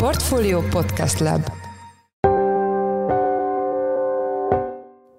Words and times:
Portfolio 0.00 0.60
Podcast 0.60 1.18
Lab 1.18 1.42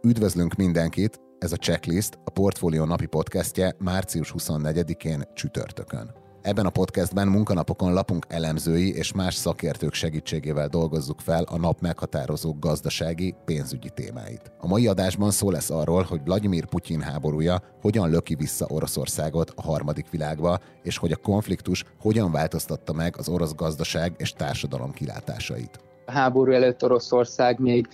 Üdvözlünk 0.03 0.55
mindenkit! 0.55 1.19
Ez 1.39 1.51
a 1.51 1.55
Checklist, 1.55 2.19
a 2.23 2.29
Portfolio 2.29 2.85
napi 2.85 3.05
podcastje 3.05 3.75
március 3.79 4.33
24-én 4.37 5.23
csütörtökön. 5.33 6.20
Ebben 6.43 6.65
a 6.65 6.69
podcastben 6.69 7.27
munkanapokon 7.27 7.93
lapunk 7.93 8.25
elemzői 8.29 8.95
és 8.95 9.13
más 9.13 9.35
szakértők 9.35 9.93
segítségével 9.93 10.67
dolgozzuk 10.67 11.19
fel 11.19 11.43
a 11.43 11.57
nap 11.57 11.81
meghatározó 11.81 12.55
gazdasági, 12.59 13.35
pénzügyi 13.45 13.89
témáit. 13.89 14.51
A 14.59 14.67
mai 14.67 14.87
adásban 14.87 15.31
szó 15.31 15.51
lesz 15.51 15.69
arról, 15.69 16.03
hogy 16.03 16.21
Vladimir 16.23 16.65
Putyin 16.65 17.01
háborúja 17.01 17.61
hogyan 17.81 18.09
löki 18.09 18.35
vissza 18.35 18.65
Oroszországot 18.69 19.53
a 19.55 19.61
harmadik 19.61 20.09
világba, 20.09 20.59
és 20.83 20.97
hogy 20.97 21.11
a 21.11 21.15
konfliktus 21.15 21.83
hogyan 21.99 22.31
változtatta 22.31 22.93
meg 22.93 23.15
az 23.17 23.29
orosz 23.29 23.53
gazdaság 23.55 24.13
és 24.17 24.31
társadalom 24.33 24.91
kilátásait 24.91 25.90
háború 26.11 26.51
előtt 26.51 26.83
Oroszország 26.83 27.59
még 27.59 27.87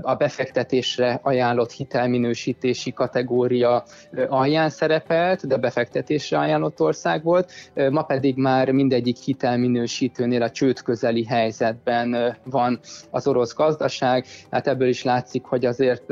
a 0.00 0.14
befektetésre 0.14 1.20
ajánlott 1.22 1.72
hitelminősítési 1.72 2.92
kategória 2.92 3.84
alján 4.28 4.70
szerepelt, 4.70 5.46
de 5.46 5.56
befektetésre 5.56 6.38
ajánlott 6.38 6.80
ország 6.80 7.22
volt, 7.22 7.52
ma 7.90 8.02
pedig 8.02 8.36
már 8.36 8.70
mindegyik 8.70 9.16
hitelminősítőnél 9.16 10.42
a 10.42 10.50
csőd 10.50 10.82
közeli 10.82 11.24
helyzetben 11.24 12.36
van 12.44 12.80
az 13.10 13.26
orosz 13.26 13.54
gazdaság, 13.54 14.24
hát 14.50 14.66
ebből 14.66 14.88
is 14.88 15.02
látszik, 15.02 15.44
hogy 15.44 15.64
azért 15.64 16.04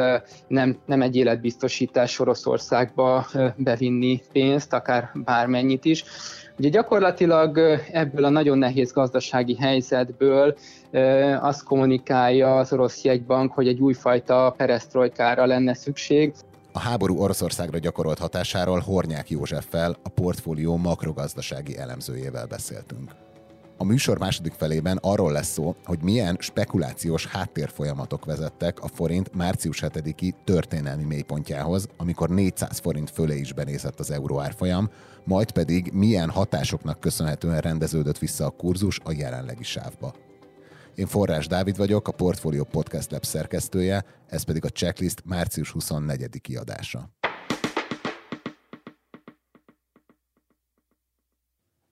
nem, 0.48 0.78
nem 0.86 1.02
egy 1.02 1.16
életbiztosítás 1.16 2.18
Oroszországba 2.18 3.26
bevinni 3.56 4.20
pénzt, 4.32 4.72
akár 4.72 5.10
bármennyit 5.14 5.84
is. 5.84 6.04
Ugye 6.58 6.68
gyakorlatilag 6.68 7.58
ebből 7.92 8.24
a 8.24 8.28
nagyon 8.28 8.58
nehéz 8.58 8.92
gazdasági 8.92 9.56
helyzetből 9.56 10.56
azt 11.40 11.62
kommunikálja 11.62 12.56
az 12.56 12.72
orosz 12.72 13.02
jegybank, 13.04 13.52
hogy 13.52 13.68
egy 13.68 13.80
újfajta 13.80 14.54
perestroikára 14.56 15.46
lenne 15.46 15.74
szükség. 15.74 16.32
A 16.72 16.78
háború 16.78 17.18
Oroszországra 17.18 17.78
gyakorolt 17.78 18.18
hatásáról 18.18 18.78
Hornyák 18.78 19.30
Józseffel, 19.30 19.96
a 20.02 20.08
portfólió 20.08 20.76
makrogazdasági 20.76 21.78
elemzőjével 21.78 22.46
beszéltünk. 22.46 23.10
A 23.80 23.84
műsor 23.84 24.18
második 24.18 24.52
felében 24.52 24.98
arról 25.02 25.32
lesz 25.32 25.52
szó, 25.52 25.76
hogy 25.84 26.02
milyen 26.02 26.36
spekulációs 26.40 27.26
háttérfolyamatok 27.26 28.24
vezettek 28.24 28.80
a 28.80 28.88
forint 28.88 29.34
március 29.34 29.82
7-i 29.86 30.32
történelmi 30.44 31.04
mélypontjához, 31.04 31.88
amikor 31.96 32.28
400 32.28 32.78
forint 32.78 33.10
fölé 33.10 33.38
is 33.38 33.52
benézett 33.52 34.00
az 34.00 34.10
euró 34.10 34.40
árfolyam, 34.40 34.90
majd 35.24 35.50
pedig 35.50 35.90
milyen 35.92 36.30
hatásoknak 36.30 37.00
köszönhetően 37.00 37.60
rendeződött 37.60 38.18
vissza 38.18 38.46
a 38.46 38.50
kurzus 38.50 39.00
a 39.04 39.12
jelenlegi 39.12 39.64
sávba. 39.64 40.14
Én 40.94 41.06
Forrás 41.06 41.46
Dávid 41.46 41.76
vagyok, 41.76 42.08
a 42.08 42.12
Portfolio 42.12 42.64
Podcast 42.64 43.10
Lab 43.10 43.24
szerkesztője, 43.24 44.04
ez 44.26 44.42
pedig 44.42 44.64
a 44.64 44.68
checklist 44.68 45.22
március 45.24 45.70
24. 45.70 46.40
kiadása. 46.40 47.10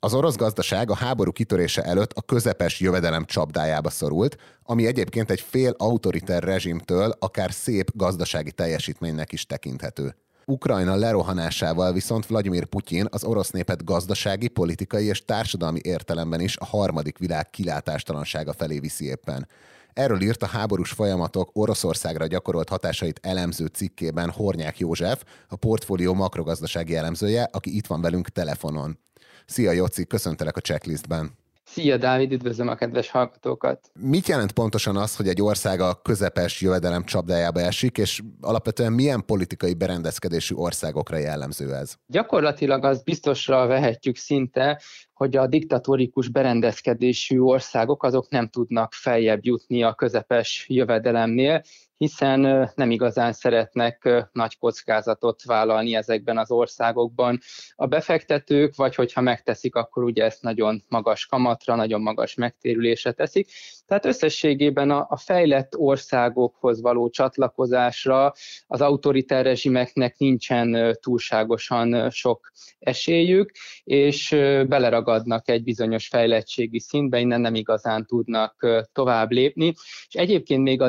Az 0.06 0.14
orosz 0.14 0.36
gazdaság 0.36 0.90
a 0.90 0.94
háború 0.94 1.32
kitörése 1.32 1.82
előtt 1.82 2.12
a 2.12 2.22
közepes 2.22 2.80
jövedelem 2.80 3.24
csapdájába 3.24 3.90
szorult, 3.90 4.36
ami 4.62 4.86
egyébként 4.86 5.30
egy 5.30 5.40
fél 5.40 5.74
autoriter 5.78 6.42
rezsimtől 6.42 7.14
akár 7.18 7.52
szép 7.52 7.90
gazdasági 7.94 8.52
teljesítménynek 8.52 9.32
is 9.32 9.46
tekinthető. 9.46 10.16
Ukrajna 10.44 10.94
lerohanásával 10.94 11.92
viszont 11.92 12.26
Vladimir 12.26 12.64
Putyin 12.64 13.06
az 13.10 13.24
orosz 13.24 13.50
népet 13.50 13.84
gazdasági, 13.84 14.48
politikai 14.48 15.06
és 15.06 15.24
társadalmi 15.24 15.80
értelemben 15.82 16.40
is 16.40 16.56
a 16.56 16.64
harmadik 16.64 17.18
világ 17.18 17.50
kilátástalansága 17.50 18.52
felé 18.52 18.78
viszi 18.78 19.04
éppen. 19.04 19.48
Erről 19.92 20.22
írt 20.22 20.42
a 20.42 20.46
háborús 20.46 20.90
folyamatok 20.90 21.50
Oroszországra 21.52 22.26
gyakorolt 22.26 22.68
hatásait 22.68 23.20
elemző 23.22 23.66
cikkében 23.66 24.30
Hornyák 24.30 24.78
József, 24.78 25.22
a 25.48 25.56
portfólió 25.56 26.14
makrogazdasági 26.14 26.96
elemzője, 26.96 27.48
aki 27.52 27.76
itt 27.76 27.86
van 27.86 28.00
velünk 28.00 28.28
telefonon. 28.28 29.04
Szia 29.46 29.72
Joci, 29.72 30.06
köszöntelek 30.06 30.56
a 30.56 30.60
checklistben. 30.60 31.30
Szia 31.64 31.96
Dávid, 31.96 32.32
üdvözlöm 32.32 32.68
a 32.68 32.74
kedves 32.74 33.10
hallgatókat! 33.10 33.90
Mit 34.00 34.28
jelent 34.28 34.52
pontosan 34.52 34.96
az, 34.96 35.16
hogy 35.16 35.28
egy 35.28 35.42
ország 35.42 35.80
a 35.80 36.00
közepes 36.02 36.60
jövedelem 36.60 37.04
csapdájába 37.04 37.60
esik, 37.60 37.98
és 37.98 38.22
alapvetően 38.40 38.92
milyen 38.92 39.24
politikai 39.24 39.74
berendezkedésű 39.74 40.54
országokra 40.54 41.16
jellemző 41.16 41.74
ez? 41.74 41.94
Gyakorlatilag 42.06 42.84
az 42.84 43.02
biztosra 43.02 43.66
vehetjük 43.66 44.16
szinte, 44.16 44.80
hogy 45.12 45.36
a 45.36 45.46
diktatórikus 45.46 46.28
berendezkedésű 46.28 47.38
országok 47.38 48.02
azok 48.02 48.28
nem 48.28 48.48
tudnak 48.48 48.92
feljebb 48.92 49.44
jutni 49.44 49.82
a 49.82 49.94
közepes 49.94 50.66
jövedelemnél, 50.68 51.62
hiszen 51.96 52.70
nem 52.74 52.90
igazán 52.90 53.32
szeretnek 53.32 54.26
nagy 54.32 54.58
kockázatot 54.58 55.42
vállalni 55.44 55.94
ezekben 55.94 56.38
az 56.38 56.50
országokban. 56.50 57.38
A 57.74 57.86
befektetők, 57.86 58.74
vagy 58.74 58.94
hogyha 58.94 59.20
megteszik, 59.20 59.74
akkor 59.74 60.04
ugye 60.04 60.24
ezt 60.24 60.42
nagyon 60.42 60.84
magas 60.88 61.26
kamatra, 61.26 61.74
nagyon 61.74 62.00
magas 62.00 62.34
megtérülésre 62.34 63.12
teszik. 63.12 63.50
Tehát 63.86 64.04
összességében 64.04 64.90
a, 64.90 65.16
fejlett 65.16 65.76
országokhoz 65.76 66.80
való 66.80 67.08
csatlakozásra 67.08 68.32
az 68.66 68.80
autoritár 68.80 69.44
rezsimeknek 69.44 70.16
nincsen 70.16 70.96
túlságosan 71.00 72.10
sok 72.10 72.52
esélyük, 72.78 73.50
és 73.84 74.28
beleragadnak 74.68 75.48
egy 75.48 75.62
bizonyos 75.62 76.08
fejlettségi 76.08 76.78
szintbe, 76.80 77.18
innen 77.18 77.40
nem 77.40 77.54
igazán 77.54 78.06
tudnak 78.06 78.66
tovább 78.92 79.30
lépni. 79.30 79.74
És 80.08 80.14
egyébként 80.14 80.62
még 80.62 80.80
a 80.80 80.88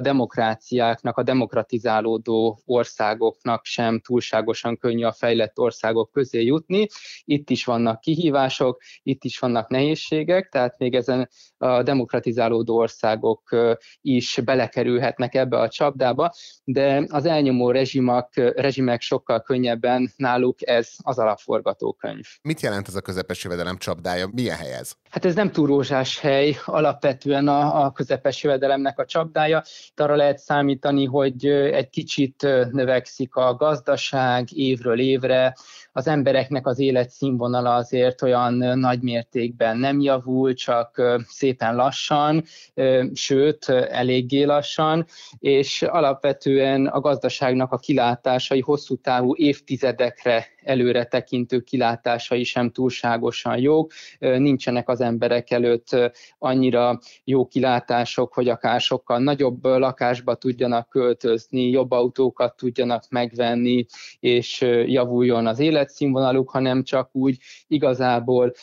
demokráciáknak, 0.97 1.17
a 1.17 1.23
demokratizálódó 1.23 2.61
országoknak 2.65 3.65
sem 3.65 3.99
túlságosan 3.99 4.77
könnyű 4.77 5.03
a 5.03 5.11
fejlett 5.11 5.59
országok 5.59 6.11
közé 6.11 6.43
jutni. 6.43 6.87
Itt 7.23 7.49
is 7.49 7.65
vannak 7.65 7.99
kihívások, 7.99 8.81
itt 9.03 9.23
is 9.23 9.39
vannak 9.39 9.69
nehézségek, 9.69 10.49
tehát 10.49 10.77
még 10.77 10.95
ezen 10.95 11.29
a 11.57 11.83
demokratizálódó 11.83 12.77
országok 12.77 13.55
is 14.01 14.39
belekerülhetnek 14.45 15.35
ebbe 15.35 15.59
a 15.59 15.69
csapdába, 15.69 16.33
de 16.63 17.05
az 17.09 17.25
elnyomó 17.25 17.71
rezsimak, 17.71 18.35
rezsimek 18.35 19.01
sokkal 19.01 19.41
könnyebben 19.41 20.11
náluk 20.15 20.67
ez 20.67 20.89
az 21.03 21.19
alapforgatókönyv. 21.19 22.25
Mit 22.41 22.61
jelent 22.61 22.87
ez 22.87 22.95
a 22.95 23.01
közepes 23.01 23.43
jövedelem 23.43 23.77
csapdája? 23.77 24.29
Milyen 24.31 24.57
hely 24.57 24.73
ez? 24.73 24.91
Hát 25.09 25.25
ez 25.25 25.35
nem 25.35 25.51
túl 25.51 25.67
rózsás 25.67 26.19
hely, 26.19 26.55
alapvetően 26.65 27.47
a, 27.47 27.85
a 27.85 27.91
közepes 27.91 28.43
jövedelemnek 28.43 28.99
a 28.99 29.05
csapdája. 29.05 29.63
Itt 29.89 29.99
arra 29.99 30.15
lehet 30.15 30.37
számítani, 30.37 30.86
hogy 31.05 31.45
egy 31.47 31.89
kicsit 31.89 32.41
növekszik 32.71 33.35
a 33.35 33.55
gazdaság 33.55 34.47
évről 34.51 34.99
évre, 34.99 35.55
az 35.91 36.07
embereknek 36.07 36.67
az 36.67 36.79
életszínvonala 36.79 37.75
azért 37.75 38.21
olyan 38.21 38.53
nagy 38.79 39.01
mértékben 39.01 39.77
nem 39.77 39.99
javul, 39.99 40.53
csak 40.53 41.01
szépen 41.27 41.75
lassan, 41.75 42.43
sőt, 43.13 43.69
eléggé 43.69 44.43
lassan, 44.43 45.05
és 45.39 45.81
alapvetően 45.81 46.85
a 46.85 46.99
gazdaságnak 46.99 47.71
a 47.71 47.77
kilátásai 47.77 48.59
hosszú 48.59 48.95
távú 48.95 49.35
évtizedekre 49.35 50.47
előre 50.67 51.05
tekintő 51.05 51.59
kilátásai 51.59 52.43
sem 52.43 52.71
túlságosan 52.71 53.57
jók, 53.57 53.91
nincsenek 54.19 54.89
az 54.89 55.01
emberek 55.01 55.51
előtt 55.51 56.11
annyira 56.37 56.99
jó 57.23 57.47
kilátások, 57.47 58.33
hogy 58.33 58.49
akár 58.49 58.81
sokkal 58.81 59.19
nagyobb 59.19 59.65
lakásba 59.65 60.35
tudjanak 60.35 60.89
költözni, 60.89 61.69
jobb 61.69 61.91
autókat 61.91 62.55
tudjanak 62.55 63.03
megvenni, 63.09 63.85
és 64.19 64.61
javuljon 64.85 65.47
az 65.47 65.59
életszínvonaluk, 65.59 66.49
hanem 66.49 66.83
csak 66.83 67.09
úgy 67.15 67.37
igazából 67.67 68.53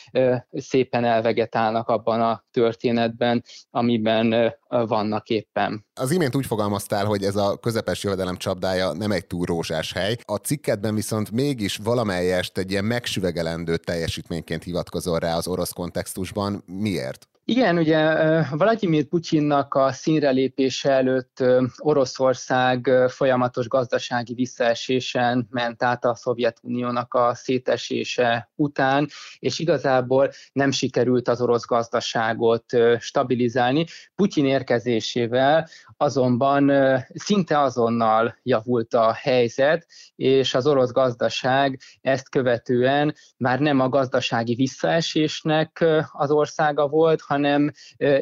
szépen 0.51 1.03
elvegetálnak 1.03 1.87
abban 1.87 2.21
a 2.21 2.43
történetben, 2.51 3.43
amiben 3.69 4.55
vannak 4.67 5.29
éppen. 5.29 5.84
Az 5.97 6.11
imént 6.11 6.35
úgy 6.35 6.45
fogalmaztál, 6.45 7.05
hogy 7.05 7.23
ez 7.23 7.35
a 7.35 7.57
közepes 7.57 8.03
jövedelem 8.03 8.37
csapdája 8.37 8.93
nem 8.93 9.11
egy 9.11 9.25
túl 9.25 9.45
rózsás 9.45 9.93
hely. 9.93 10.17
A 10.25 10.35
cikketben 10.35 10.95
viszont 10.95 11.31
mégis 11.31 11.79
valamelyest 11.83 12.57
egy 12.57 12.71
ilyen 12.71 12.85
megsüvegelendő 12.85 13.77
teljesítményként 13.77 14.63
hivatkozol 14.63 15.19
rá 15.19 15.35
az 15.35 15.47
orosz 15.47 15.71
kontextusban. 15.71 16.63
Miért? 16.65 17.27
Igen, 17.47 17.77
ugye 17.77 18.13
Vladimir 18.51 19.03
Putyinnak 19.03 19.73
a 19.73 19.91
színre 19.91 20.29
lépése 20.29 20.91
előtt 20.91 21.43
Oroszország 21.77 22.89
folyamatos 23.07 23.67
gazdasági 23.67 24.33
visszaesésen 24.33 25.47
ment 25.49 25.83
át 25.83 26.05
a 26.05 26.15
Szovjetuniónak 26.15 27.13
a 27.13 27.35
szétesése 27.35 28.51
után, 28.55 29.07
és 29.39 29.59
igazából 29.59 30.31
nem 30.53 30.71
sikerült 30.71 31.27
az 31.27 31.41
orosz 31.41 31.65
gazdaságot 31.65 32.65
stabilizálni. 32.99 33.85
Putyin 34.15 34.45
érkezésével 34.45 35.67
azonban 35.97 36.71
szinte 37.13 37.59
azonnal 37.59 38.37
javult 38.43 38.93
a 38.93 39.13
helyzet, 39.13 39.87
és 40.15 40.53
az 40.53 40.67
orosz 40.67 40.91
gazdaság 40.91 41.79
ezt 42.01 42.29
követően 42.29 43.15
már 43.37 43.59
nem 43.59 43.79
a 43.79 43.89
gazdasági 43.89 44.55
visszaesésnek 44.55 45.85
az 46.11 46.31
országa 46.31 46.87
volt, 46.87 47.21
hanem 47.21 47.33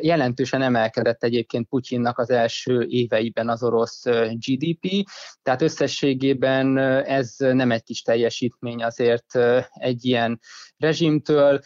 jelentősen 0.01 0.61
emelkedett 0.61 1.23
egyébként 1.23 1.67
Putyinnak 1.67 2.17
az 2.17 2.29
első 2.29 2.85
éveiben 2.89 3.49
az 3.49 3.63
orosz 3.63 4.03
GDP, 4.31 5.09
tehát 5.41 5.61
összességében 5.61 6.77
ez 7.05 7.35
nem 7.37 7.71
egy 7.71 7.83
kis 7.83 8.01
teljesítmény 8.01 8.83
azért 8.83 9.35
egy 9.73 10.05
ilyen 10.05 10.39
rezsimtől, 10.77 11.59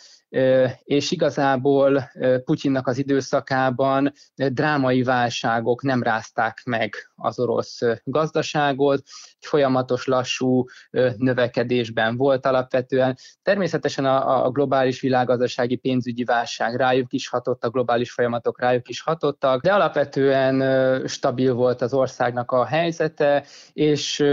és 0.84 1.12
igazából 1.12 2.12
Putyinnak 2.46 2.88
az 2.88 2.98
időszakában 2.98 4.12
drámai 4.36 5.04
válságok 5.04 5.82
nem 5.82 6.04
rázták 6.04 6.62
meg 6.66 6.94
az 7.16 7.40
orosz 7.40 7.80
gazdaságot, 8.04 9.04
folyamatos 9.40 10.06
lassú 10.06 10.66
növekedésben 11.18 12.18
volt 12.18 12.46
alapvetően. 12.46 13.18
Természetesen 13.44 14.06
a, 14.06 14.50
globális 14.50 15.02
világgazdasági 15.02 15.76
pénzügyi 15.76 16.24
válság 16.24 16.76
rájuk 16.76 17.14
is 17.14 17.28
hatott, 17.28 17.64
a 17.64 17.70
globális 17.70 18.12
folyamatok 18.12 18.60
rájuk 18.62 18.90
is 18.90 19.02
hatottak, 19.02 19.62
de 19.62 19.74
alapvetően 19.74 21.08
stabil 21.08 21.54
volt 21.54 21.82
az 21.82 21.94
országnak 21.94 22.52
a 22.52 22.66
helyzete, 22.66 23.44
és 23.74 24.24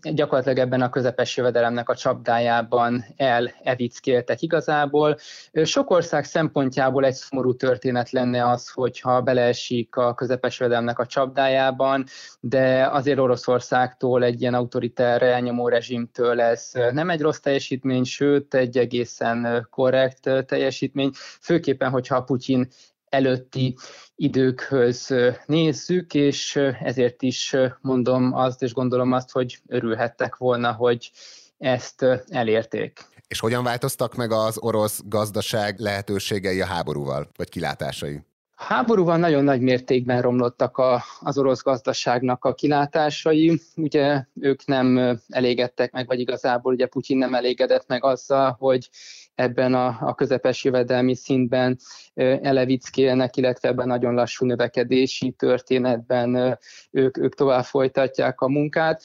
gyakorlatilag 0.00 0.58
ebben 0.58 0.80
a 0.80 0.90
közepes 0.90 1.36
jövedelemnek 1.36 1.88
a 1.88 1.96
csapdájában 1.96 3.04
elevickeltek 3.16 4.42
igazából. 4.42 5.16
Sok 5.64 5.90
ország 5.90 6.24
szempontjából 6.24 7.04
egy 7.04 7.14
szomorú 7.14 7.54
történet 7.56 8.10
lenne 8.10 8.50
az, 8.50 8.70
hogyha 8.70 9.22
beleesik 9.22 9.96
a 9.96 10.14
közepes 10.14 10.58
jövedelemnek 10.58 10.98
a 10.98 11.06
csapdájában, 11.06 12.04
de 12.40 12.86
azért 12.86 13.18
Oroszországtól 13.18 14.24
egy 14.24 14.40
ilyen 14.40 14.54
autoriter 14.54 15.22
elnyomó 15.22 15.68
rezsimtől 15.68 16.40
ez 16.40 16.70
nem 16.92 17.10
egy 17.10 17.20
rossz 17.20 17.38
teljesítmény, 17.38 18.04
sőt 18.04 18.54
egy 18.54 18.78
egészen 18.78 19.68
korrekt 19.70 20.46
teljesítmény, 20.46 21.10
főképpen, 21.40 21.90
hogyha 21.90 22.16
a 22.16 22.22
Putyin 22.22 22.68
előtti 23.08 23.76
időkhöz 24.16 25.14
nézzük, 25.46 26.14
és 26.14 26.56
ezért 26.80 27.22
is 27.22 27.56
mondom 27.80 28.34
azt, 28.34 28.62
és 28.62 28.72
gondolom 28.72 29.12
azt, 29.12 29.32
hogy 29.32 29.58
örülhettek 29.66 30.36
volna, 30.36 30.72
hogy 30.72 31.10
ezt 31.58 32.06
elérték. 32.28 33.06
És 33.28 33.40
hogyan 33.40 33.64
változtak 33.64 34.14
meg 34.14 34.32
az 34.32 34.58
orosz 34.58 35.00
gazdaság 35.04 35.78
lehetőségei 35.78 36.60
a 36.60 36.66
háborúval, 36.66 37.28
vagy 37.36 37.48
kilátásai? 37.48 38.20
A 38.60 38.64
háborúval 38.64 39.16
nagyon 39.16 39.44
nagy 39.44 39.60
mértékben 39.60 40.22
romlottak 40.22 40.78
a, 40.78 41.02
az 41.20 41.38
orosz 41.38 41.62
gazdaságnak 41.62 42.44
a 42.44 42.54
kilátásai. 42.54 43.60
Ugye 43.76 44.24
ők 44.40 44.66
nem 44.66 45.18
elégedtek 45.28 45.92
meg, 45.92 46.06
vagy 46.06 46.20
igazából 46.20 46.72
ugye 46.72 46.86
Putyin 46.86 47.18
nem 47.18 47.34
elégedett 47.34 47.86
meg 47.86 48.04
azzal, 48.04 48.56
hogy 48.58 48.88
ebben 49.34 49.74
a, 49.74 49.98
a 50.00 50.14
közepes 50.14 50.64
jövedelmi 50.64 51.14
szintben 51.14 51.78
elevickélnek, 52.14 53.36
illetve 53.36 53.68
ebben 53.68 53.86
nagyon 53.86 54.14
lassú 54.14 54.46
növekedési 54.46 55.30
történetben 55.30 56.58
ők, 56.90 57.18
ők 57.18 57.34
tovább 57.34 57.64
folytatják 57.64 58.40
a 58.40 58.48
munkát 58.48 59.02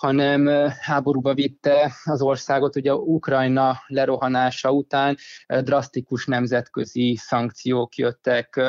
hanem 0.00 0.70
háborúba 0.80 1.34
vitte 1.34 1.92
az 2.04 2.22
országot. 2.22 2.76
Ugye 2.76 2.94
Ukrajna 2.94 3.80
lerohanása 3.86 4.70
után 4.70 5.16
drasztikus 5.60 6.26
nemzetközi 6.26 7.16
szankciók 7.16 7.94
jöttek 7.94 8.60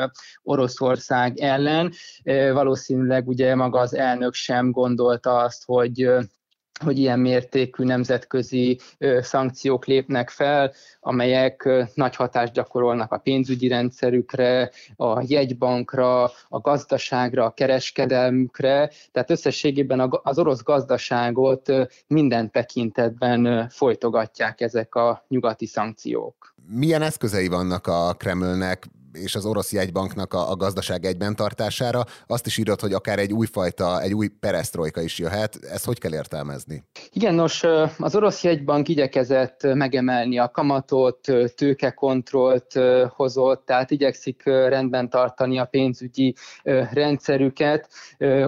Oroszország 0.44 1.38
ellen. 1.38 1.92
Valószínűleg 2.54 3.28
ugye 3.28 3.56
maga 3.56 3.80
az 3.80 3.96
elnök 3.96 4.34
sem 4.34 4.72
gondolta 4.72 5.38
azt, 5.38 5.64
hogy 5.66 6.10
hogy 6.80 7.00
ilyen 7.00 7.20
mértékű 7.20 7.84
nemzetközi 7.84 8.80
szankciók 9.22 9.86
lépnek 9.86 10.30
fel, 10.30 10.74
amelyek 11.00 11.70
nagy 11.94 12.16
hatást 12.16 12.54
gyakorolnak 12.54 13.12
a 13.12 13.18
pénzügyi 13.18 13.68
rendszerükre, 13.68 14.72
a 14.96 15.24
jegybankra, 15.28 16.24
a 16.50 16.60
gazdaságra, 16.62 17.46
a 17.46 17.54
kereskedelmükre. 17.54 18.92
Tehát 19.12 19.30
összességében 19.30 20.10
az 20.24 20.40
orosz 20.40 20.64
gazdaságot 20.64 21.72
minden 22.08 22.52
tekintetben 22.52 23.70
folytogatják 23.70 24.62
ezek 24.62 24.96
a 24.96 25.26
nyugati 25.28 25.66
szankciók. 25.66 26.56
Milyen 26.72 27.02
eszközei 27.02 27.48
vannak 27.48 27.88
a 27.88 28.14
Kremlnek 28.18 28.88
és 29.14 29.36
az 29.36 29.46
orosz 29.46 29.72
jegybanknak 29.72 30.34
a, 30.34 30.52
a 30.52 30.56
gazdaság 30.56 31.06
egyben 31.06 31.36
tartására. 31.36 32.04
Azt 32.28 32.46
is 32.46 32.58
írott, 32.58 32.82
hogy 32.82 32.94
akár 32.94 33.20
egy 33.20 33.34
újfajta, 33.34 34.02
egy 34.02 34.14
új 34.14 34.28
peresztrojka 34.28 35.02
is 35.02 35.20
jöhet. 35.20 35.60
Ezt 35.72 35.86
hogy 35.86 36.00
kell 36.00 36.14
értelmezni? 36.14 36.84
Igen, 37.12 37.34
nos, 37.34 37.64
az 37.98 38.16
orosz 38.16 38.44
jegybank 38.44 38.88
igyekezett 38.88 39.64
megemelni 39.64 40.40
a 40.40 40.50
kamatot, 40.50 41.20
tőkekontrollt 41.56 42.80
hozott, 43.08 43.66
tehát 43.66 43.92
igyekszik 43.92 44.44
rendben 44.44 45.10
tartani 45.10 45.60
a 45.60 45.66
pénzügyi 45.66 46.36
rendszerüket 46.92 47.90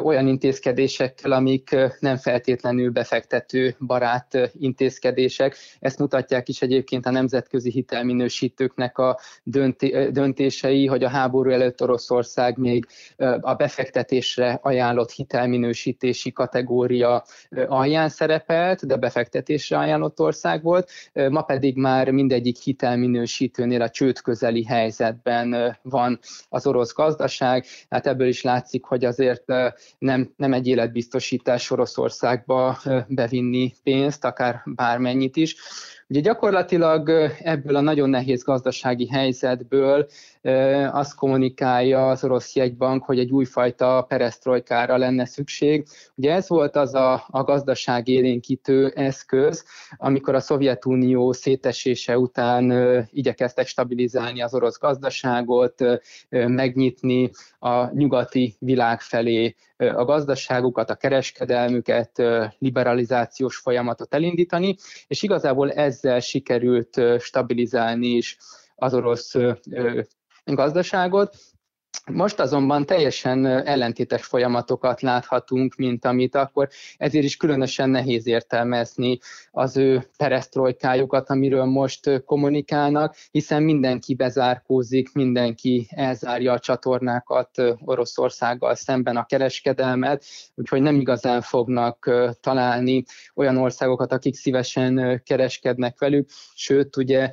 olyan 0.03 0.27
intézkedésekkel, 0.27 1.31
amik 1.31 1.75
nem 1.99 2.17
feltétlenül 2.17 2.91
befektető 2.91 3.75
barát 3.79 4.51
intézkedések. 4.53 5.55
Ezt 5.79 5.99
mutatják 5.99 6.49
is 6.49 6.61
egyébként 6.61 7.05
a 7.05 7.11
nemzetközi 7.11 7.71
hitelminősítőknek 7.71 8.97
a 8.97 9.19
döntés 10.11 10.50
jelentései, 10.51 10.85
hogy 10.85 11.03
a 11.03 11.09
háború 11.09 11.49
előtt 11.49 11.81
Oroszország 11.81 12.57
még 12.57 12.87
a 13.41 13.53
befektetésre 13.53 14.59
ajánlott 14.61 15.11
hitelminősítési 15.11 16.31
kategória 16.31 17.23
alján 17.67 18.09
szerepelt, 18.09 18.85
de 18.85 18.95
befektetésre 18.95 19.77
ajánlott 19.77 20.19
ország 20.19 20.63
volt, 20.63 20.89
ma 21.29 21.41
pedig 21.41 21.75
már 21.75 22.09
mindegyik 22.09 22.57
hitelminősítőnél 22.57 23.81
a 23.81 23.89
csőd 23.89 24.21
közeli 24.21 24.65
helyzetben 24.65 25.77
van 25.81 26.19
az 26.49 26.67
orosz 26.67 26.93
gazdaság, 26.93 27.65
hát 27.89 28.07
ebből 28.07 28.27
is 28.27 28.41
látszik, 28.41 28.85
hogy 28.85 29.05
azért 29.05 29.43
nem, 29.99 30.33
nem 30.37 30.53
egy 30.53 30.67
életbiztosítás 30.67 31.71
Oroszországba 31.71 32.77
bevinni 33.07 33.73
pénzt, 33.83 34.25
akár 34.25 34.61
bármennyit 34.65 35.35
is. 35.35 35.55
Ugye 36.11 36.19
gyakorlatilag 36.19 37.09
ebből 37.43 37.75
a 37.75 37.81
nagyon 37.81 38.09
nehéz 38.09 38.43
gazdasági 38.43 39.07
helyzetből 39.07 40.07
azt 40.91 41.15
kommunikálja 41.15 42.09
az 42.09 42.23
orosz 42.23 42.55
jegybank, 42.55 43.03
hogy 43.03 43.19
egy 43.19 43.31
újfajta 43.31 44.05
peresztrojkára 44.07 44.97
lenne 44.97 45.25
szükség. 45.25 45.87
Ugye 46.15 46.33
ez 46.33 46.47
volt 46.49 46.75
az 46.75 46.93
a, 46.93 47.25
a 47.27 47.43
gazdaság 47.43 48.07
élénkítő 48.07 48.91
eszköz, 48.95 49.65
amikor 49.97 50.35
a 50.35 50.39
Szovjetunió 50.39 51.31
szétesése 51.31 52.17
után 52.17 52.71
igyekeztek 53.11 53.67
stabilizálni 53.67 54.41
az 54.41 54.53
orosz 54.53 54.79
gazdaságot, 54.79 55.83
megnyitni 56.29 57.29
a 57.59 57.93
nyugati 57.93 58.55
világ 58.59 59.01
felé 59.01 59.55
a 59.77 60.05
gazdaságukat, 60.05 60.89
a 60.89 60.95
kereskedelmüket, 60.95 62.23
liberalizációs 62.57 63.57
folyamatot 63.57 64.13
elindítani, 64.13 64.75
és 65.07 65.23
igazából 65.23 65.71
ezzel 65.71 66.19
sikerült 66.19 67.01
stabilizálni 67.19 68.07
is 68.07 68.37
az 68.75 68.93
orosz 68.93 69.35
gazdaságot. 70.43 71.35
Most 72.11 72.39
azonban 72.39 72.85
teljesen 72.85 73.45
ellentétes 73.45 74.25
folyamatokat 74.25 75.01
láthatunk, 75.01 75.75
mint 75.75 76.05
amit 76.05 76.35
akkor, 76.35 76.69
ezért 76.97 77.25
is 77.25 77.37
különösen 77.37 77.89
nehéz 77.89 78.27
értelmezni 78.27 79.19
az 79.51 79.77
ő 79.77 80.09
peresztrojkájukat, 80.17 81.29
amiről 81.29 81.65
most 81.65 82.23
kommunikálnak, 82.25 83.15
hiszen 83.31 83.63
mindenki 83.63 84.15
bezárkózik, 84.15 85.13
mindenki 85.13 85.87
elzárja 85.89 86.51
a 86.51 86.59
csatornákat 86.59 87.49
Oroszországgal 87.85 88.75
szemben 88.75 89.17
a 89.17 89.25
kereskedelmet, 89.25 90.25
úgyhogy 90.55 90.81
nem 90.81 90.99
igazán 90.99 91.41
fognak 91.41 92.11
találni 92.39 93.03
olyan 93.35 93.57
országokat, 93.57 94.11
akik 94.11 94.35
szívesen 94.35 95.21
kereskednek 95.25 95.99
velük, 95.99 96.29
sőt, 96.53 96.97
ugye 96.97 97.31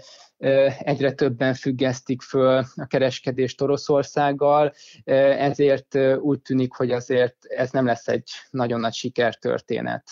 egyre 0.79 1.13
többen 1.13 1.55
függesztik 1.55 2.23
föl 2.23 2.65
a 2.75 2.87
kereskedést 2.87 3.61
Oroszországgal, 3.61 4.75
ezért 5.05 5.99
úgy 6.21 6.41
tűnik, 6.41 6.73
hogy 6.73 6.91
azért 6.91 7.37
ez 7.45 7.71
nem 7.71 7.87
lesz 7.87 8.09
egy 8.09 8.31
nagyon 8.51 8.81
nagy 8.81 8.95
sikertörténet. 8.95 10.05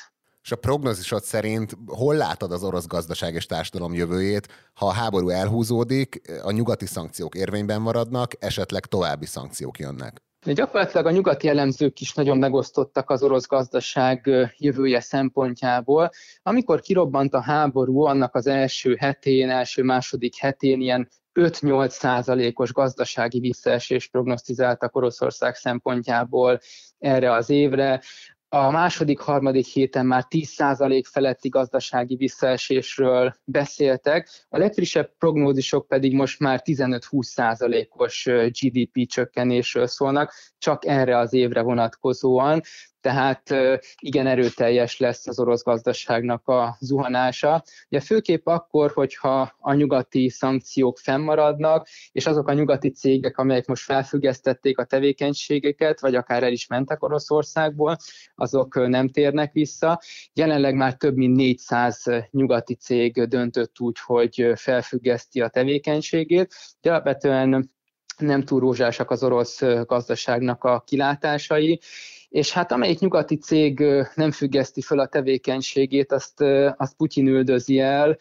És 0.42 0.52
a 0.52 0.56
prognózisod 0.56 1.22
szerint 1.22 1.76
hol 1.86 2.14
látod 2.14 2.52
az 2.52 2.64
orosz 2.64 2.86
gazdaság 2.86 3.34
és 3.34 3.46
társadalom 3.46 3.94
jövőjét, 3.94 4.48
ha 4.74 4.86
a 4.86 4.92
háború 4.92 5.28
elhúzódik, 5.28 6.20
a 6.42 6.50
nyugati 6.50 6.86
szankciók 6.86 7.34
érvényben 7.34 7.80
maradnak, 7.80 8.32
esetleg 8.38 8.86
további 8.86 9.26
szankciók 9.26 9.78
jönnek? 9.78 10.22
De 10.46 10.52
gyakorlatilag 10.52 11.06
a 11.06 11.10
nyugati 11.10 11.48
elemzők 11.48 12.00
is 12.00 12.14
nagyon 12.14 12.38
megosztottak 12.38 13.10
az 13.10 13.22
orosz 13.22 13.46
gazdaság 13.46 14.30
jövője 14.58 15.00
szempontjából. 15.00 16.10
Amikor 16.42 16.80
kirobbant 16.80 17.34
a 17.34 17.40
háború, 17.40 18.00
annak 18.00 18.34
az 18.34 18.46
első 18.46 18.96
hetén, 18.98 19.50
első-második 19.50 20.36
hetén 20.36 20.80
ilyen 20.80 21.08
5-8 21.34 21.88
százalékos 21.88 22.72
gazdasági 22.72 23.40
visszaesést 23.40 24.10
prognosztizáltak 24.10 24.96
Oroszország 24.96 25.54
szempontjából 25.54 26.60
erre 26.98 27.32
az 27.32 27.50
évre 27.50 28.02
a 28.48 28.70
második, 28.70 29.18
harmadik 29.18 29.66
héten 29.66 30.06
már 30.06 30.24
10% 30.28 31.02
feletti 31.10 31.48
gazdasági 31.48 32.16
visszaesésről 32.16 33.34
beszéltek, 33.44 34.46
a 34.48 34.58
legfrissebb 34.58 35.12
prognózisok 35.18 35.86
pedig 35.86 36.14
most 36.14 36.40
már 36.40 36.62
15-20%-os 36.64 38.28
GDP 38.60 39.06
csökkenésről 39.06 39.86
szólnak, 39.86 40.32
csak 40.58 40.86
erre 40.86 41.18
az 41.18 41.32
évre 41.32 41.60
vonatkozóan 41.60 42.62
tehát 43.06 43.54
igen 44.00 44.26
erőteljes 44.26 44.98
lesz 44.98 45.26
az 45.26 45.38
orosz 45.38 45.62
gazdaságnak 45.62 46.48
a 46.48 46.76
zuhanása. 46.80 47.62
Ugye 47.88 48.00
főképp 48.00 48.46
akkor, 48.46 48.90
hogyha 48.94 49.54
a 49.58 49.74
nyugati 49.74 50.28
szankciók 50.28 50.98
fennmaradnak, 50.98 51.88
és 52.12 52.26
azok 52.26 52.48
a 52.48 52.52
nyugati 52.52 52.90
cégek, 52.90 53.38
amelyek 53.38 53.66
most 53.66 53.82
felfüggesztették 53.82 54.78
a 54.78 54.84
tevékenységeket, 54.84 56.00
vagy 56.00 56.14
akár 56.14 56.42
el 56.42 56.52
is 56.52 56.66
mentek 56.66 57.02
Oroszországból, 57.02 57.96
azok 58.34 58.88
nem 58.88 59.08
térnek 59.08 59.52
vissza. 59.52 60.00
Jelenleg 60.32 60.74
már 60.74 60.94
több 60.94 61.16
mint 61.16 61.36
400 61.36 62.04
nyugati 62.30 62.74
cég 62.74 63.24
döntött 63.24 63.80
úgy, 63.80 63.98
hogy 64.04 64.52
felfüggeszti 64.54 65.40
a 65.40 65.48
tevékenységét. 65.48 66.54
De 66.80 66.90
alapvetően 66.90 67.74
nem 68.18 68.42
túl 68.42 68.60
rózsásak 68.60 69.10
az 69.10 69.22
orosz 69.22 69.62
gazdaságnak 69.84 70.64
a 70.64 70.82
kilátásai, 70.86 71.80
és 72.28 72.52
hát 72.52 72.72
amelyik 72.72 72.98
nyugati 72.98 73.36
cég 73.36 73.84
nem 74.14 74.30
függeszti 74.30 74.80
fel 74.80 74.98
a 74.98 75.06
tevékenységét, 75.06 76.12
azt, 76.12 76.40
azt 76.76 76.96
Putyin 76.96 77.26
üldözi 77.26 77.78
el. 77.78 78.16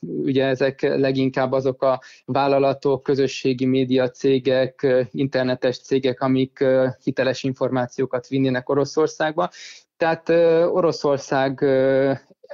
Ugye 0.00 0.46
ezek 0.46 0.82
leginkább 0.82 1.52
azok 1.52 1.82
a 1.82 2.00
vállalatok, 2.24 3.02
közösségi 3.02 3.66
média 3.66 4.10
cégek, 4.10 4.86
internetes 5.10 5.80
cégek, 5.80 6.20
amik 6.20 6.64
hiteles 7.02 7.42
információkat 7.42 8.28
vinnének 8.28 8.68
Oroszországba. 8.68 9.50
Tehát 9.96 10.28
Oroszország 10.68 11.64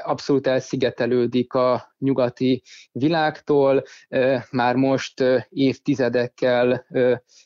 abszolút 0.04 0.46
elszigetelődik 0.46 1.52
a 1.52 1.94
nyugati 1.98 2.62
világtól, 2.92 3.82
már 4.50 4.74
most 4.74 5.24
évtizedekkel 5.48 6.86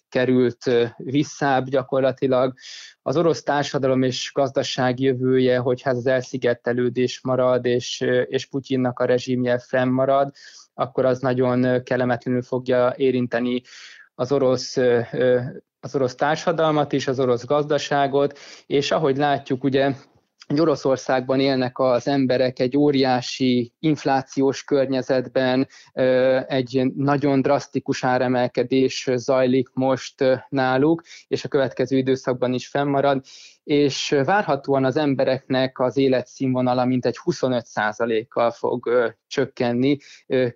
került 0.08 0.70
visszább 0.96 1.68
gyakorlatilag. 1.68 2.54
Az 3.02 3.16
orosz 3.16 3.42
társadalom 3.42 4.02
és 4.02 4.30
gazdaság 4.34 5.00
jövője, 5.00 5.58
hogyha 5.58 5.90
ez 5.90 5.96
az 5.96 6.06
elszigetelődés 6.06 7.20
marad, 7.22 7.64
és, 7.64 8.00
és 8.24 8.46
Putyinnak 8.46 8.98
a 8.98 9.04
rezsimje 9.04 9.58
fennmarad, 9.58 10.30
akkor 10.74 11.04
az 11.04 11.20
nagyon 11.20 11.82
kellemetlenül 11.82 12.42
fogja 12.42 12.94
érinteni 12.96 13.62
az 14.14 14.32
orosz 14.32 14.76
az 15.80 15.94
orosz 15.94 16.14
társadalmat 16.14 16.92
is, 16.92 17.08
az 17.08 17.20
orosz 17.20 17.44
gazdaságot, 17.44 18.38
és 18.66 18.90
ahogy 18.90 19.16
látjuk, 19.16 19.64
ugye 19.64 19.94
hogy 20.50 20.60
Oroszországban 20.60 21.40
élnek 21.40 21.78
az 21.78 22.08
emberek 22.08 22.58
egy 22.58 22.76
óriási 22.76 23.72
inflációs 23.78 24.64
környezetben, 24.64 25.68
egy 26.46 26.92
nagyon 26.96 27.42
drasztikus 27.42 28.04
áremelkedés 28.04 29.08
zajlik 29.14 29.68
most 29.72 30.24
náluk, 30.48 31.02
és 31.28 31.44
a 31.44 31.48
következő 31.48 31.96
időszakban 31.96 32.52
is 32.52 32.68
fennmarad, 32.68 33.24
és 33.64 34.16
várhatóan 34.24 34.84
az 34.84 34.96
embereknek 34.96 35.78
az 35.78 35.96
életszínvonala 35.96 36.84
mintegy 36.84 37.16
25%-kal 37.24 38.50
fog 38.50 39.14
csökkenni 39.26 39.96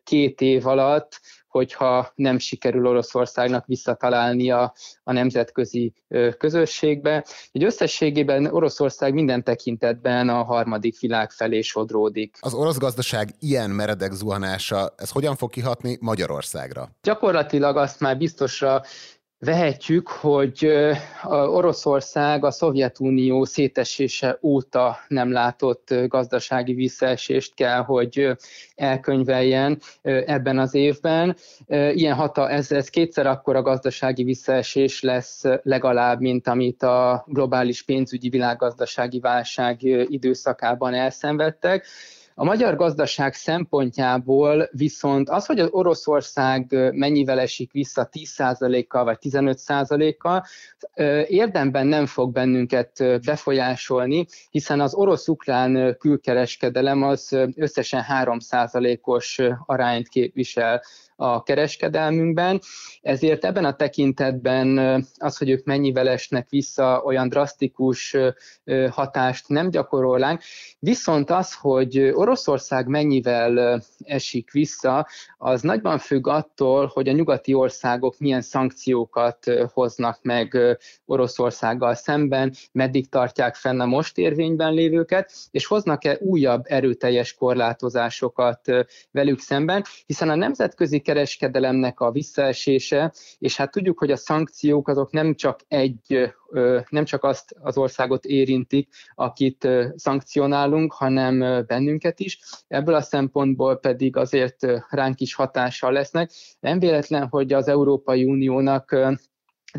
két 0.03 0.41
év 0.41 0.67
alatt, 0.67 1.21
hogyha 1.55 2.13
nem 2.15 2.39
sikerül 2.39 2.87
Oroszországnak 2.87 3.67
visszatalálni 3.67 4.51
a, 4.51 4.75
a 5.03 5.13
nemzetközi 5.13 5.93
közösségbe. 6.39 7.25
Egy 7.53 7.65
összességében 7.65 8.47
Oroszország 8.47 9.15
minden 9.15 9.43
tekintetben 9.43 10.29
a 10.29 10.43
harmadik 10.43 11.01
világ 11.01 11.31
felé 11.31 11.61
sodródik. 11.61 12.37
Az 12.41 12.55
orosz 12.55 12.79
gazdaság 12.79 13.35
ilyen 13.41 13.71
meredek 13.71 14.13
zuhanása, 14.13 14.95
ez 14.97 15.11
hogyan 15.11 15.37
fog 15.37 15.51
kihatni 15.51 15.99
Magyarországra? 16.01 16.91
Gyakorlatilag 17.03 17.77
azt 17.77 18.01
már 18.01 18.17
biztosra 18.17 18.83
vehetjük, 19.45 20.09
hogy 20.09 20.73
Oroszország 21.29 22.45
a 22.45 22.51
Szovjetunió 22.51 23.45
szétesése 23.45 24.39
óta 24.43 24.99
nem 25.09 25.33
látott 25.33 25.95
gazdasági 26.09 26.75
visszaesést 26.75 27.55
kell, 27.55 27.83
hogy 27.83 28.31
elkönyveljen 28.75 29.81
ebben 30.03 30.59
az 30.59 30.75
évben. 30.75 31.37
Ilyen 31.69 32.15
hata, 32.15 32.51
ez, 32.51 32.73
ez 32.73 32.89
kétszer 32.89 33.27
a 33.27 33.63
gazdasági 33.63 34.23
visszaesés 34.23 35.03
lesz 35.03 35.43
legalább, 35.63 36.21
mint 36.21 36.49
amit 36.49 36.83
a 36.83 37.25
globális 37.29 37.83
pénzügyi 37.83 38.29
világgazdasági 38.29 39.21
válság 39.21 39.83
időszakában 40.09 40.95
elszenvedtek. 40.95 41.87
A 42.37 42.45
magyar 42.45 42.77
gazdaság 42.77 43.35
szempontjából 43.35 44.69
viszont 44.73 45.29
az, 45.29 45.47
hogy 45.47 45.59
az 45.59 45.69
Oroszország 45.71 46.67
mennyivel 46.93 47.41
esik 47.41 47.73
vissza 47.73 48.09
10%-kal 48.13 49.05
vagy 49.05 49.19
15%-kal, 49.21 50.45
érdemben 51.27 51.87
nem 51.87 52.07
fog 52.07 52.33
bennünket 52.33 53.05
befolyásolni, 53.25 54.27
hiszen 54.51 54.81
az 54.81 54.95
orosz-ukrán 54.95 55.97
külkereskedelem 55.99 57.03
az 57.03 57.37
összesen 57.57 58.05
3%-os 58.09 59.41
arányt 59.67 60.09
képvisel 60.09 60.83
a 61.17 61.43
kereskedelmünkben, 61.43 62.61
ezért 63.01 63.45
ebben 63.45 63.65
a 63.65 63.77
tekintetben 63.77 64.79
az, 65.19 65.37
hogy 65.37 65.51
ők 65.51 65.65
mennyivel 65.65 66.09
esnek 66.09 66.49
vissza, 66.49 67.03
olyan 67.05 67.29
drasztikus 67.29 68.17
hatást 68.91 69.49
nem 69.49 69.71
gyakorolnánk, 69.71 70.43
viszont 70.79 71.31
az, 71.31 71.55
hogy 71.55 71.99
Oroszország 71.99 72.87
mennyivel 72.87 73.83
esik 74.05 74.51
vissza, 74.51 75.07
az 75.39 75.63
nagyban 75.63 75.99
függ 75.99 76.27
attól, 76.27 76.91
hogy 76.95 77.09
a 77.09 77.13
nyugati 77.13 77.55
országok 77.55 78.19
milyen 78.19 78.43
szankciókat 78.43 79.39
hoznak 79.73 80.19
meg 80.23 80.57
Oroszországgal 81.07 81.95
szemben, 81.95 82.53
meddig 82.73 83.09
tartják 83.09 83.55
fenn 83.55 83.81
a 83.81 83.87
most 83.87 84.19
érvényben 84.19 84.73
lévőket, 84.73 85.33
és 85.51 85.67
hoznak-e 85.67 86.19
újabb 86.21 86.65
erőteljes 86.69 87.35
korlátozásokat 87.35 88.61
velük 89.11 89.39
szemben, 89.39 89.85
hiszen 90.07 90.29
a 90.29 90.35
nemzetközi 90.35 91.01
kereskedelemnek 91.05 92.01
a 92.01 92.11
visszaesése, 92.11 93.13
és 93.39 93.57
hát 93.57 93.71
tudjuk, 93.71 93.99
hogy 93.99 94.11
a 94.11 94.17
szankciók 94.17 94.89
azok 94.89 95.11
nem 95.11 95.35
csak 95.35 95.61
egy 95.69 96.33
nem 96.89 97.05
csak 97.05 97.25
azt 97.25 97.55
az 97.61 97.77
országot 97.77 98.25
érintik, 98.25 98.89
akit 99.15 99.69
szankcionálunk, 99.97 100.93
hanem 100.93 101.65
bennünket 101.67 102.21
is. 102.21 102.39
Ebből 102.69 102.95
a 102.95 103.01
szempontból 103.01 103.77
pedig 103.77 104.17
azért 104.17 104.67
ránk 104.89 105.21
is 105.21 105.35
hatással 105.35 105.93
lesznek. 105.93 106.31
Nem 106.61 106.79
véletlen, 106.79 107.29
hogy 107.29 107.53
az 107.53 107.69
Európai 107.69 108.25
Uniónak 108.25 108.97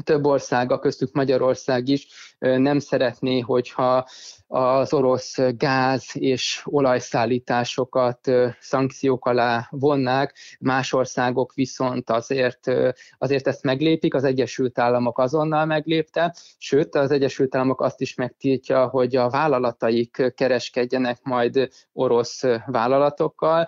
több 0.03 0.25
országa, 0.25 0.79
köztük 0.79 1.13
Magyarország 1.13 1.87
is 1.87 2.34
nem 2.39 2.79
szeretné, 2.79 3.39
hogyha 3.39 4.07
az 4.47 4.93
orosz 4.93 5.35
gáz 5.57 6.05
és 6.13 6.61
olajszállításokat 6.65 8.31
szankciók 8.59 9.25
alá 9.25 9.67
vonnák, 9.71 10.35
más 10.59 10.93
országok 10.93 11.53
viszont 11.53 12.09
azért, 12.09 12.71
azért 13.17 13.47
ezt 13.47 13.63
meglépik, 13.63 14.13
az 14.13 14.23
Egyesült 14.23 14.79
Államok 14.79 15.19
azonnal 15.19 15.65
meglépte, 15.65 16.35
sőt 16.57 16.95
az 16.95 17.11
Egyesült 17.11 17.55
Államok 17.55 17.81
azt 17.81 18.01
is 18.01 18.15
megtiltja, 18.15 18.87
hogy 18.87 19.15
a 19.15 19.29
vállalataik 19.29 20.33
kereskedjenek 20.35 21.19
majd 21.23 21.69
orosz 21.93 22.41
vállalatokkal. 22.65 23.67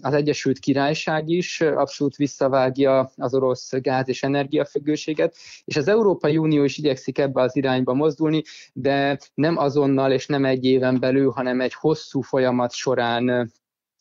Az 0.00 0.14
Egyesült 0.14 0.58
Királyság 0.58 1.28
is 1.28 1.60
abszolút 1.60 2.16
visszavágja 2.16 3.10
az 3.16 3.34
orosz 3.34 3.70
gáz 3.80 4.08
és 4.08 4.22
energiafüggőséget, 4.22 5.36
és 5.64 5.76
az 5.76 5.88
Európai 5.88 6.36
Unió 6.36 6.64
is 6.64 6.78
igyekszik 6.78 7.18
ebbe 7.18 7.40
az 7.40 7.56
irányba 7.56 7.93
mozdulni, 7.94 8.42
de 8.72 9.18
nem 9.34 9.56
azonnal 9.56 10.12
és 10.12 10.26
nem 10.26 10.44
egy 10.44 10.64
éven 10.64 11.00
belül, 11.00 11.30
hanem 11.30 11.60
egy 11.60 11.74
hosszú 11.74 12.20
folyamat 12.20 12.72
során 12.72 13.52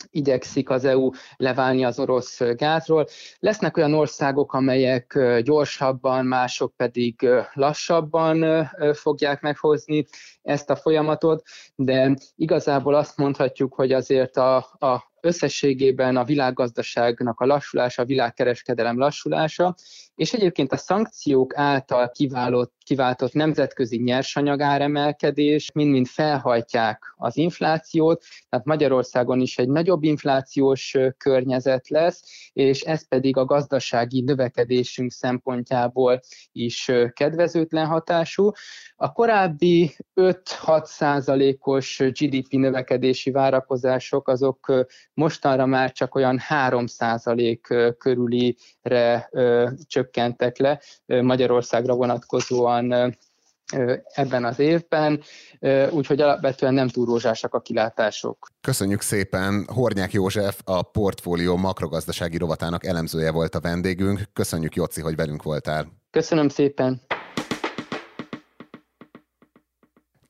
igyekszik 0.09 0.69
az 0.69 0.85
EU 0.85 1.09
leválni 1.37 1.83
az 1.83 1.99
orosz 1.99 2.39
gázról. 2.55 3.07
Lesznek 3.39 3.77
olyan 3.77 3.93
országok, 3.93 4.53
amelyek 4.53 5.19
gyorsabban, 5.41 6.25
mások 6.25 6.75
pedig 6.75 7.27
lassabban 7.53 8.69
fogják 8.93 9.41
meghozni 9.41 10.05
ezt 10.41 10.69
a 10.69 10.75
folyamatot, 10.75 11.43
de 11.75 12.15
igazából 12.35 12.95
azt 12.95 13.17
mondhatjuk, 13.17 13.73
hogy 13.73 13.91
azért 13.91 14.37
a, 14.37 14.55
a 14.79 15.12
összességében 15.23 16.17
a 16.17 16.23
világgazdaságnak 16.23 17.39
a 17.39 17.45
lassulása, 17.45 18.01
a 18.01 18.05
világkereskedelem 18.05 18.97
lassulása, 18.97 19.75
és 20.15 20.33
egyébként 20.33 20.71
a 20.71 20.77
szankciók 20.77 21.57
által 21.57 22.09
kiválott, 22.09 22.73
kiváltott 22.85 23.33
nemzetközi 23.33 23.97
nyersanyag 23.97 24.61
áremelkedés 24.61 25.71
mind-mind 25.71 26.07
felhajtják 26.07 27.13
az 27.17 27.37
inflációt, 27.37 28.23
tehát 28.49 28.65
Magyarországon 28.65 29.39
is 29.39 29.57
egy 29.57 29.69
nagyobb 29.69 30.03
inflációs 30.03 30.97
környezet 31.17 31.89
lesz, 31.89 32.49
és 32.53 32.81
ez 32.81 33.07
pedig 33.07 33.37
a 33.37 33.45
gazdasági 33.45 34.21
növekedésünk 34.21 35.11
szempontjából 35.11 36.19
is 36.51 36.91
kedvezőtlen 37.13 37.85
hatású. 37.85 38.51
A 38.95 39.11
korábbi 39.11 39.95
5-6 40.15 40.83
százalékos 40.83 41.97
GDP 41.97 42.51
növekedési 42.51 43.31
várakozások 43.31 44.27
azok 44.27 44.85
mostanra 45.13 45.65
már 45.65 45.91
csak 45.91 46.15
olyan 46.15 46.39
3 46.39 46.87
százalék 46.87 47.73
körülire 47.97 49.29
csökkentek 49.87 50.57
le 50.57 50.81
Magyarországra 51.05 51.95
vonatkozóan 51.95 53.17
ebben 54.03 54.45
az 54.45 54.59
évben, 54.59 55.21
úgyhogy 55.89 56.21
alapvetően 56.21 56.73
nem 56.73 56.87
túl 56.87 57.05
rózsásak 57.05 57.53
a 57.53 57.61
kilátások. 57.61 58.47
Köszönjük 58.61 59.01
szépen! 59.01 59.65
Hornyák 59.73 60.11
József, 60.11 60.59
a 60.63 60.81
portfólió 60.81 61.55
makrogazdasági 61.55 62.37
rovatának 62.37 62.85
elemzője 62.85 63.31
volt 63.31 63.55
a 63.55 63.59
vendégünk. 63.59 64.21
Köszönjük, 64.33 64.75
Joci, 64.75 65.01
hogy 65.01 65.15
velünk 65.15 65.43
voltál. 65.43 65.87
Köszönöm 66.11 66.49
szépen! 66.49 67.01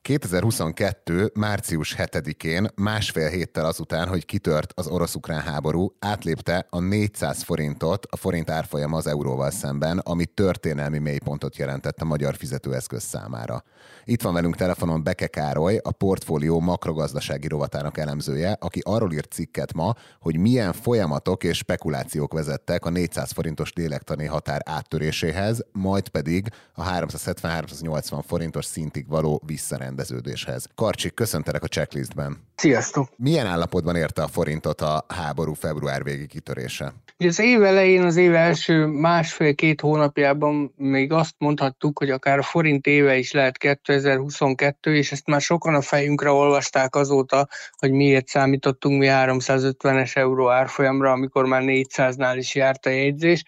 2022. 0.03 1.31
március 1.33 1.95
7-én, 1.98 2.67
másfél 2.75 3.29
héttel 3.29 3.65
azután, 3.65 4.07
hogy 4.07 4.25
kitört 4.25 4.72
az 4.75 4.88
orosz-ukrán 4.88 5.41
háború, 5.41 5.95
átlépte 6.00 6.65
a 6.69 6.79
400 6.79 7.43
forintot 7.43 8.05
a 8.10 8.17
forint 8.17 8.50
árfolyama 8.50 8.98
az 8.98 9.07
euróval 9.07 9.51
szemben, 9.51 9.98
ami 9.98 10.25
történelmi 10.25 10.98
mélypontot 10.98 11.57
jelentett 11.57 12.01
a 12.01 12.05
magyar 12.05 12.36
fizetőeszköz 12.36 13.03
számára. 13.03 13.63
Itt 14.03 14.22
van 14.22 14.33
velünk 14.33 14.55
telefonon 14.55 15.03
Beke 15.03 15.27
Károly, 15.27 15.79
a 15.83 15.91
portfólió 15.91 16.60
makrogazdasági 16.60 17.48
rovatának 17.48 17.98
elemzője, 17.98 18.57
aki 18.60 18.81
arról 18.83 19.13
írt 19.13 19.31
cikket 19.31 19.74
ma, 19.74 19.93
hogy 20.19 20.38
milyen 20.38 20.74
folyamatok 20.74 21.43
és 21.43 21.57
spekulációk 21.57 22.33
vezettek 22.33 22.86
a 22.86 22.89
400 22.89 23.31
forintos 23.31 23.74
lélektani 23.74 24.25
határ 24.25 24.62
áttöréséhez, 24.65 25.65
majd 25.72 26.10
pedig 26.10 26.48
a 26.74 26.83
370-380 26.83 28.24
forintos 28.27 28.65
szintig 28.65 29.07
való 29.07 29.41
visszarendezéshez 29.45 29.91
rendeződéshez. 29.93 30.67
Karcsik, 30.75 31.13
köszöntelek 31.13 31.63
a 31.63 31.67
checklistben. 31.67 32.38
Sziasztok! 32.55 33.07
Milyen 33.15 33.45
állapotban 33.45 33.95
érte 33.95 34.21
a 34.23 34.27
forintot 34.27 34.81
a 34.81 35.05
háború 35.07 35.53
február 35.53 36.03
végi 36.03 36.27
kitörése? 36.27 36.93
Az 37.17 37.39
év 37.39 37.63
elején, 37.63 38.03
az 38.03 38.15
év 38.15 38.35
első 38.35 38.85
másfél-két 38.85 39.81
hónapjában 39.81 40.73
még 40.77 41.12
azt 41.12 41.35
mondhattuk, 41.38 41.97
hogy 41.97 42.09
akár 42.09 42.38
a 42.38 42.41
forint 42.41 42.85
éve 42.88 43.17
is 43.17 43.31
lehet 43.31 43.57
2022, 43.57 44.95
és 44.95 45.12
ezt 45.12 45.27
már 45.27 45.41
sokan 45.41 45.75
a 45.75 45.81
fejünkre 45.81 46.29
olvasták 46.29 46.95
azóta, 46.95 47.47
hogy 47.77 47.91
miért 47.91 48.27
számítottunk 48.27 49.00
mi 49.00 49.07
350-es 49.09 50.15
euró 50.15 50.50
árfolyamra, 50.50 51.12
amikor 51.12 51.45
már 51.45 51.62
400-nál 51.65 52.35
is 52.38 52.55
járt 52.55 52.85
a 52.85 52.89
jegyzés. 52.89 53.43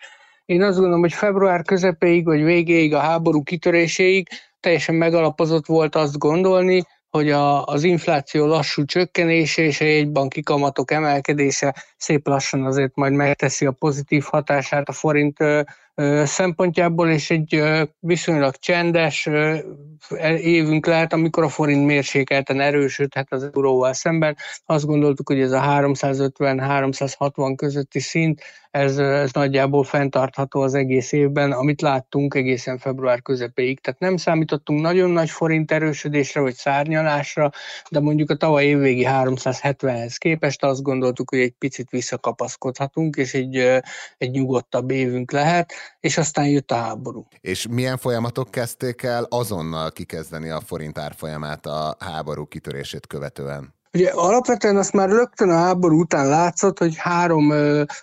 Én 0.45 0.61
azt 0.61 0.75
gondolom, 0.75 1.01
hogy 1.01 1.13
február 1.13 1.61
közepéig 1.61 2.25
vagy 2.25 2.43
végéig, 2.43 2.93
a 2.93 2.99
háború 2.99 3.43
kitöréséig 3.43 4.27
teljesen 4.65 4.95
megalapozott 4.95 5.65
volt 5.65 5.95
azt 5.95 6.17
gondolni, 6.17 6.84
hogy 7.10 7.31
a, 7.31 7.65
az 7.65 7.84
infláció 7.84 8.45
lassú 8.45 8.86
csökkenése 8.86 9.62
és 9.62 9.81
a 9.81 9.86
jegybanki 9.86 10.41
kamatok 10.41 10.91
emelkedése 10.91 11.75
szép 11.98 12.27
lassan 12.27 12.65
azért 12.65 12.95
majd 12.95 13.13
megteszi 13.13 13.65
a 13.65 13.72
pozitív 13.72 14.24
hatását 14.24 14.89
a 14.89 14.91
forint 14.91 15.38
szempontjából, 16.23 17.09
és 17.09 17.29
egy 17.29 17.61
viszonylag 17.99 18.55
csendes 18.55 19.29
évünk 20.37 20.85
lehet, 20.85 21.13
amikor 21.13 21.43
a 21.43 21.49
forint 21.49 21.85
mérsékelten 21.85 22.59
erősödhet 22.59 23.31
az 23.31 23.43
euróval 23.43 23.93
szemben. 23.93 24.35
Azt 24.65 24.85
gondoltuk, 24.85 25.27
hogy 25.27 25.41
ez 25.41 25.51
a 25.51 25.61
350-360 25.61 27.53
közötti 27.55 27.99
szint, 27.99 28.41
ez, 28.71 28.97
ez 28.97 29.31
nagyjából 29.31 29.83
fenntartható 29.83 30.61
az 30.61 30.73
egész 30.73 31.11
évben, 31.11 31.51
amit 31.51 31.81
láttunk 31.81 32.33
egészen 32.33 32.77
február 32.77 33.21
közepéig. 33.21 33.79
Tehát 33.79 33.99
nem 33.99 34.17
számítottunk 34.17 34.81
nagyon 34.81 35.09
nagy 35.09 35.29
forint 35.29 35.71
erősödésre 35.71 36.41
vagy 36.41 36.53
szárnyalásra, 36.53 37.51
de 37.89 37.99
mondjuk 37.99 38.29
a 38.29 38.35
tavaly 38.35 38.65
évvégi 38.65 39.05
370-hez 39.09 40.15
képest 40.17 40.63
azt 40.63 40.81
gondoltuk, 40.81 41.29
hogy 41.29 41.39
egy 41.39 41.53
picit 41.59 41.89
visszakapaszkodhatunk, 41.89 43.15
és 43.15 43.33
egy, 43.33 43.55
egy 44.17 44.31
nyugodtabb 44.31 44.91
évünk 44.91 45.31
lehet 45.31 45.73
és 46.00 46.18
aztán 46.18 46.48
jött 46.48 46.72
a 46.72 46.75
háború. 46.75 47.27
És 47.42 47.68
milyen 47.68 47.98
folyamatok 47.98 48.51
kezdték 48.51 49.04
el 49.04 49.25
azonnal 49.30 49.92
kikezdeni 49.92 50.50
a 50.50 50.62
forint 50.65 50.98
árfolyamát 50.98 51.65
a 51.65 51.95
háború 52.00 52.45
kitörését 52.45 53.08
követően? 53.08 53.74
Ugye 53.93 54.10
alapvetően 54.10 54.78
azt 54.78 54.93
már 54.93 55.10
rögtön 55.10 55.50
a 55.50 55.58
háború 55.58 56.00
után 56.00 56.28
látszott, 56.28 56.78
hogy 56.78 56.95
három 56.98 57.54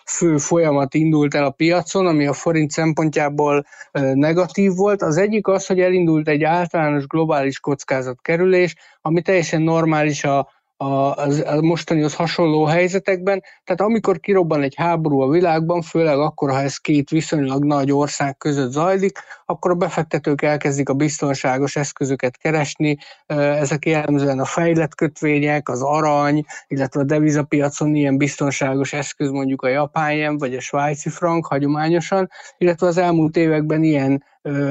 fő 0.07 0.39
folyamat 0.39 0.95
indult 0.95 1.35
el 1.35 1.45
a 1.45 1.51
piacon, 1.51 2.07
ami 2.07 2.27
a 2.27 2.33
forint 2.33 2.71
szempontjából 2.71 3.67
negatív 4.13 4.75
volt. 4.75 5.03
Az 5.03 5.17
egyik 5.17 5.47
az, 5.47 5.67
hogy 5.67 5.81
elindult 5.81 6.29
egy 6.29 6.43
általános 6.43 7.07
globális 7.07 7.61
kockázatkerülés, 7.61 8.75
ami 9.01 9.23
teljesen 9.23 9.63
normális 9.63 10.25
a 10.25 10.49
a, 10.83 11.17
a 11.57 11.61
mostanihoz 11.61 12.15
hasonló 12.15 12.65
helyzetekben. 12.65 13.43
Tehát 13.65 13.81
amikor 13.81 14.21
kirobban 14.21 14.63
egy 14.63 14.75
háború 14.77 15.21
a 15.21 15.29
világban, 15.29 15.83
főleg 15.83 16.19
akkor, 16.19 16.51
ha 16.51 16.61
ez 16.61 16.77
két 16.77 17.11
viszonylag 17.11 17.65
nagy 17.65 17.93
ország 17.93 18.37
között 18.37 18.71
zajlik, 18.71 19.19
akkor 19.47 19.71
a 19.71 19.75
befektetők 19.75 20.43
elkezdik 20.43 20.89
a 20.89 20.95
biztonságos 20.95 21.77
eszközöket 21.77 22.37
keresni. 22.37 22.97
Ezek 23.27 23.87
jellemzően 23.87 24.39
a 24.39 24.45
fejlett 24.45 24.95
kötvények, 24.95 25.69
az 25.69 25.83
arany, 25.83 26.45
illetve 26.67 27.01
a 27.01 27.05
devizapiacon 27.05 27.95
ilyen 27.95 28.17
biztonságos 28.17 28.93
eszköz 28.93 29.31
mondjuk 29.31 29.63
a 29.63 29.69
japán 29.69 30.13
yen, 30.13 30.39
vagy 30.39 30.55
a 30.55 30.61
svájci 30.61 31.09
frank 31.09 31.47
hagyományosan, 31.47 32.31
illetve 32.59 32.87
az 32.87 32.97
elmúlt 32.97 33.37
években 33.37 33.83
ilyen 33.83 34.25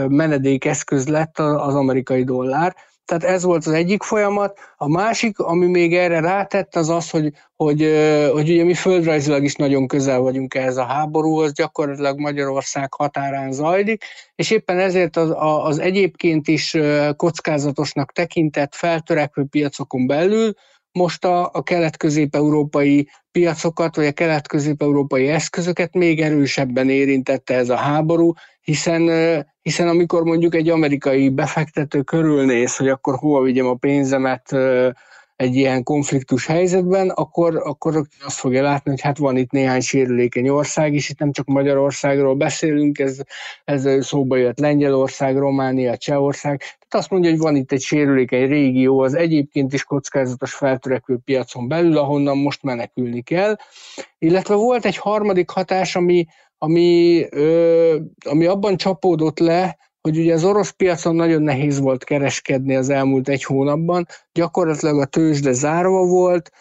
menedékeszköz 0.08 1.08
lett 1.08 1.40
az 1.40 1.76
amerikai 1.76 2.24
dollár. 2.24 2.76
Tehát 3.12 3.36
ez 3.36 3.44
volt 3.44 3.66
az 3.66 3.72
egyik 3.72 4.04
folyamat. 4.04 4.60
A 4.78 4.88
másik, 4.88 5.40
ami 5.40 5.66
még 5.66 5.96
erre 5.96 6.20
rátett, 6.20 6.76
az 6.76 6.90
az, 6.90 7.10
hogy, 7.10 7.32
hogy, 7.56 7.82
hogy 8.32 8.50
ugye 8.50 8.64
mi 8.64 8.74
földrajzilag 8.74 9.44
is 9.44 9.56
nagyon 9.56 9.88
közel 9.88 10.20
vagyunk 10.20 10.54
ehhez 10.54 10.78
a 10.78 10.84
háborúhoz, 10.84 11.54
gyakorlatilag 11.54 12.20
Magyarország 12.20 12.94
határán 12.94 13.52
zajlik, 13.52 14.04
és 14.36 14.52
éppen 14.52 14.80
ezért 14.80 15.18
az, 15.18 15.34
az 15.64 15.80
egyébként 15.80 16.48
is 16.48 16.78
kockázatosnak 17.16 18.12
tekintett 18.12 18.76
feltörekvő 18.76 19.44
piacokon 19.44 20.08
belül 20.08 20.54
most 20.92 21.26
a, 21.26 21.50
a 21.54 21.64
kelet-közép-európai 21.64 23.10
piacokat, 23.32 23.96
vagy 23.96 24.06
a 24.06 24.12
kelet-közép-európai 24.12 25.28
eszközöket 25.28 25.94
még 25.94 26.22
erősebben 26.22 26.90
érintette 26.90 27.56
ez 27.56 27.70
a 27.70 27.76
háború, 27.76 28.34
hiszen, 28.62 29.10
hiszen 29.62 29.88
amikor 29.88 30.24
mondjuk 30.24 30.56
egy 30.56 30.70
amerikai 30.70 31.30
befektető 31.30 32.02
körülnéz, 32.02 32.78
hogy 32.78 32.90
akkor 32.90 33.16
hova 33.16 33.42
vigyem 33.42 33.68
a 33.68 33.76
pénzemet 33.76 34.56
egy 35.42 35.56
ilyen 35.56 35.84
konfliktus 35.84 36.46
helyzetben, 36.46 37.10
akkor, 37.10 37.62
akkor 37.64 38.06
azt 38.26 38.40
fogja 38.40 38.62
látni, 38.64 38.92
hogy 38.92 39.02
hát 39.02 39.18
van 39.18 39.38
itt 39.38 39.52
néhány 39.52 39.82
sérülékeny 39.82 40.50
ország 40.50 40.94
is, 40.94 41.10
itt 41.10 41.20
nem 41.20 41.32
csak 41.32 41.46
Magyarországról 41.46 42.36
beszélünk, 42.36 43.00
ez, 43.00 43.20
ez 43.64 44.06
szóba 44.06 44.36
jött 44.36 44.60
Lengyelország, 44.60 45.38
Románia, 45.38 45.98
Csehország, 45.98 46.58
tehát 46.60 47.06
azt 47.06 47.10
mondja, 47.10 47.30
hogy 47.30 47.40
van 47.40 47.56
itt 47.56 47.72
egy 47.72 47.82
sérülékeny 47.82 48.48
régió 48.48 49.00
az 49.00 49.14
egyébként 49.14 49.74
is 49.74 49.84
kockázatos 49.84 50.54
feltörekvő 50.54 51.18
piacon 51.26 51.68
belül, 51.68 51.98
ahonnan 51.98 52.38
most 52.38 52.64
menekülni 52.64 53.22
kell. 53.22 53.56
Illetve 54.18 54.56
volt 54.56 54.86
egy 54.86 54.98
harmadik 54.98 55.50
hatás, 55.50 55.96
ami, 55.96 56.26
ami, 56.58 57.26
ö, 57.30 57.98
ami 58.30 58.46
abban 58.46 58.78
csapódott 58.78 59.40
le, 59.40 59.78
hogy 60.02 60.18
ugye 60.18 60.34
az 60.34 60.44
orosz 60.44 60.70
piacon 60.70 61.16
nagyon 61.16 61.42
nehéz 61.42 61.80
volt 61.80 62.04
kereskedni 62.04 62.76
az 62.76 62.90
elmúlt 62.90 63.30
egy 63.30 63.44
hónapban, 63.44 64.08
gyakorlatilag 64.34 65.00
a 65.00 65.06
tőzsde 65.06 65.52
zárva 65.52 66.06
volt, 66.06 66.52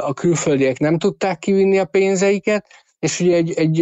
a 0.00 0.14
külföldiek 0.14 0.78
nem 0.78 0.98
tudták 0.98 1.38
kivinni 1.38 1.78
a 1.78 1.84
pénzeiket, 1.84 2.66
és 3.00 3.20
ugye 3.20 3.36
egy, 3.36 3.52
egy, 3.52 3.80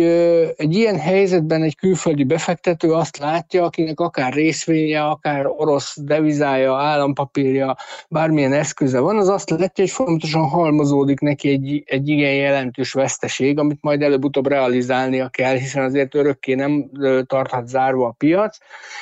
egy 0.56 0.74
ilyen 0.74 0.98
helyzetben 0.98 1.62
egy 1.62 1.76
külföldi 1.76 2.24
befektető 2.24 2.92
azt 2.92 3.18
látja, 3.18 3.64
akinek 3.64 4.00
akár 4.00 4.32
részvénye, 4.32 5.04
akár 5.04 5.46
orosz 5.46 5.96
devizája, 6.00 6.76
állampapírja, 6.76 7.76
bármilyen 8.08 8.52
eszköze 8.52 9.00
van, 9.00 9.18
az 9.18 9.28
azt 9.28 9.50
látja, 9.50 9.84
hogy 9.84 9.90
folyamatosan 9.90 10.48
halmozódik 10.48 11.20
neki 11.20 11.48
egy, 11.48 11.82
egy 11.86 12.08
igen 12.08 12.34
jelentős 12.34 12.92
veszteség, 12.92 13.58
amit 13.58 13.82
majd 13.82 14.02
előbb-utóbb 14.02 14.46
realizálnia 14.46 15.28
kell, 15.28 15.56
hiszen 15.56 15.84
azért 15.84 16.14
örökké 16.14 16.54
nem 16.54 16.90
tarthat 17.26 17.68
zárva 17.68 18.06
a 18.06 18.14
piac, 18.18 18.58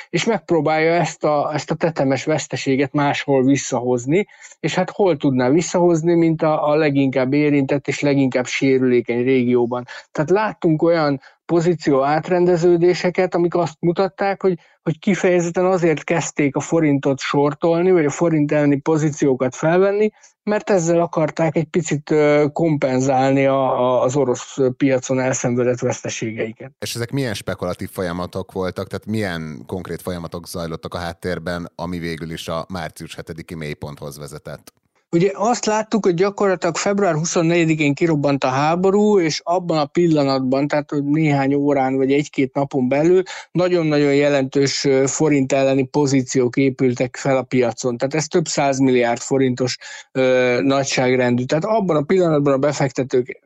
és 0.09 0.25
megpróbálja 0.25 0.93
ezt 0.93 1.23
a, 1.23 1.51
ezt 1.53 1.71
a 1.71 1.75
tetemes 1.75 2.25
veszteséget 2.25 2.93
máshol 2.93 3.43
visszahozni, 3.43 4.27
és 4.59 4.75
hát 4.75 4.89
hol 4.89 5.17
tudná 5.17 5.49
visszahozni, 5.49 6.13
mint 6.13 6.41
a, 6.41 6.69
a 6.69 6.75
leginkább 6.75 7.33
érintett 7.33 7.87
és 7.87 7.99
leginkább 7.99 8.45
sérülékeny 8.45 9.23
régióban. 9.23 9.85
Tehát 10.11 10.29
láttunk 10.29 10.81
olyan 10.81 11.21
pozíció 11.45 12.03
átrendeződéseket, 12.03 13.35
amik 13.35 13.55
azt 13.55 13.75
mutatták, 13.79 14.41
hogy, 14.41 14.59
hogy 14.83 14.99
kifejezetten 14.99 15.65
azért 15.65 16.03
kezdték 16.03 16.55
a 16.55 16.59
forintot 16.59 17.19
sortolni, 17.19 17.91
vagy 17.91 18.05
a 18.05 18.09
forint 18.09 18.51
elleni 18.51 18.79
pozíciókat 18.79 19.55
felvenni, 19.55 20.09
mert 20.43 20.69
ezzel 20.69 21.01
akarták 21.01 21.55
egy 21.55 21.67
picit 21.69 22.13
kompenzálni 22.53 23.45
a, 23.45 24.01
az 24.01 24.15
orosz 24.15 24.57
piacon 24.77 25.19
elszenvedett 25.19 25.79
veszteségeiket. 25.79 26.71
És 26.79 26.95
ezek 26.95 27.11
milyen 27.11 27.33
spekulatív 27.33 27.89
folyamatok 27.89 28.51
voltak, 28.51 28.87
tehát 28.87 29.05
milyen 29.05 29.63
konkrét 29.65 30.01
folyamatok 30.01 30.47
zajlottak 30.47 30.93
a 30.93 30.97
háttérben, 30.97 31.71
ami 31.75 31.99
végül 31.99 32.31
is 32.31 32.47
a 32.47 32.65
március 32.69 33.17
7-i 33.21 33.57
mélyponthoz 33.57 34.17
vezetett? 34.17 34.73
Ugye 35.11 35.31
azt 35.33 35.65
láttuk, 35.65 36.05
hogy 36.05 36.13
gyakorlatilag 36.13 36.75
február 36.75 37.13
24-én 37.17 37.93
kirobbant 37.93 38.43
a 38.43 38.47
háború, 38.47 39.19
és 39.19 39.41
abban 39.43 39.77
a 39.77 39.85
pillanatban, 39.85 40.67
tehát 40.67 40.91
néhány 41.03 41.53
órán 41.53 41.95
vagy 41.95 42.11
egy-két 42.11 42.53
napon 42.53 42.87
belül 42.87 43.21
nagyon-nagyon 43.51 44.15
jelentős 44.15 44.87
forint 45.05 45.53
elleni 45.53 45.83
pozíciók 45.83 46.57
épültek 46.57 47.15
fel 47.15 47.37
a 47.37 47.43
piacon. 47.43 47.97
Tehát 47.97 48.13
ez 48.13 48.27
több 48.27 48.47
száz 48.47 48.79
milliárd 48.79 49.21
forintos 49.21 49.77
ö, 50.11 50.59
nagyságrendű. 50.63 51.43
Tehát 51.43 51.65
abban 51.65 51.95
a 51.95 52.01
pillanatban 52.01 52.53
a 52.53 52.57
befektetők 52.57 53.41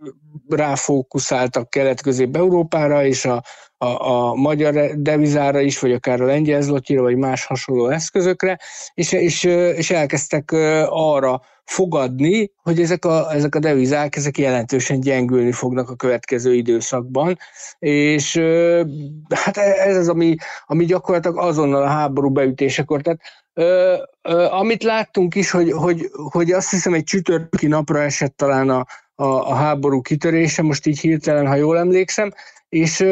ráfókuszáltak 0.54 1.70
Kelet-Közép-Európára, 1.70 3.06
és 3.06 3.26
a, 3.26 3.44
a, 3.78 4.10
a 4.12 4.36
magyar 4.36 4.74
devizára 4.96 5.60
is, 5.60 5.80
vagy 5.80 5.92
akár 5.92 6.22
a 6.22 6.26
lengyel 6.26 6.62
zlotira, 6.62 7.02
vagy 7.02 7.16
más 7.16 7.46
hasonló 7.46 7.88
eszközökre, 7.88 8.60
és, 8.94 9.12
és, 9.12 9.44
és 9.76 9.92
elkezdtek 9.92 10.52
arra 10.90 11.42
fogadni, 11.64 12.52
hogy 12.56 12.82
ezek 12.82 13.06
a, 13.06 13.34
ezek 13.34 13.56
a 13.56 13.60
devizák 13.60 14.16
ezek 14.16 14.38
jelentősen 14.38 15.00
gyengülni 15.00 15.52
fognak 15.52 15.90
a 15.90 15.96
következő 15.96 16.54
időszakban, 16.54 17.38
és 17.80 18.38
hát 19.30 19.58
ez 19.58 19.98
az, 19.98 20.10
ami, 20.10 20.36
ami 20.66 20.86
gyakorlatilag 20.86 21.38
azonnal 21.38 21.84
a 21.84 21.88
háború 21.88 22.30
beütésekor, 22.30 23.02
tehát 23.02 23.20
Ö, 23.54 23.98
ö, 24.22 24.46
amit 24.46 24.84
láttunk 24.84 25.36
is, 25.36 25.52
hogy, 25.52 25.72
hogy, 25.72 26.10
hogy 26.12 26.52
azt 26.52 26.70
hiszem 26.70 26.94
egy 26.94 27.04
csütörtöki 27.04 27.68
napra 27.68 28.02
esett 28.02 28.38
talán 28.38 28.70
a, 28.70 28.86
a, 29.22 29.50
a 29.50 29.54
háború 29.54 30.02
kitörése, 30.02 30.62
most 30.62 30.86
így 30.86 31.00
hirtelen, 31.00 31.48
ha 31.48 31.56
jól 31.56 31.78
emlékszem, 31.78 32.32
és 32.70 33.06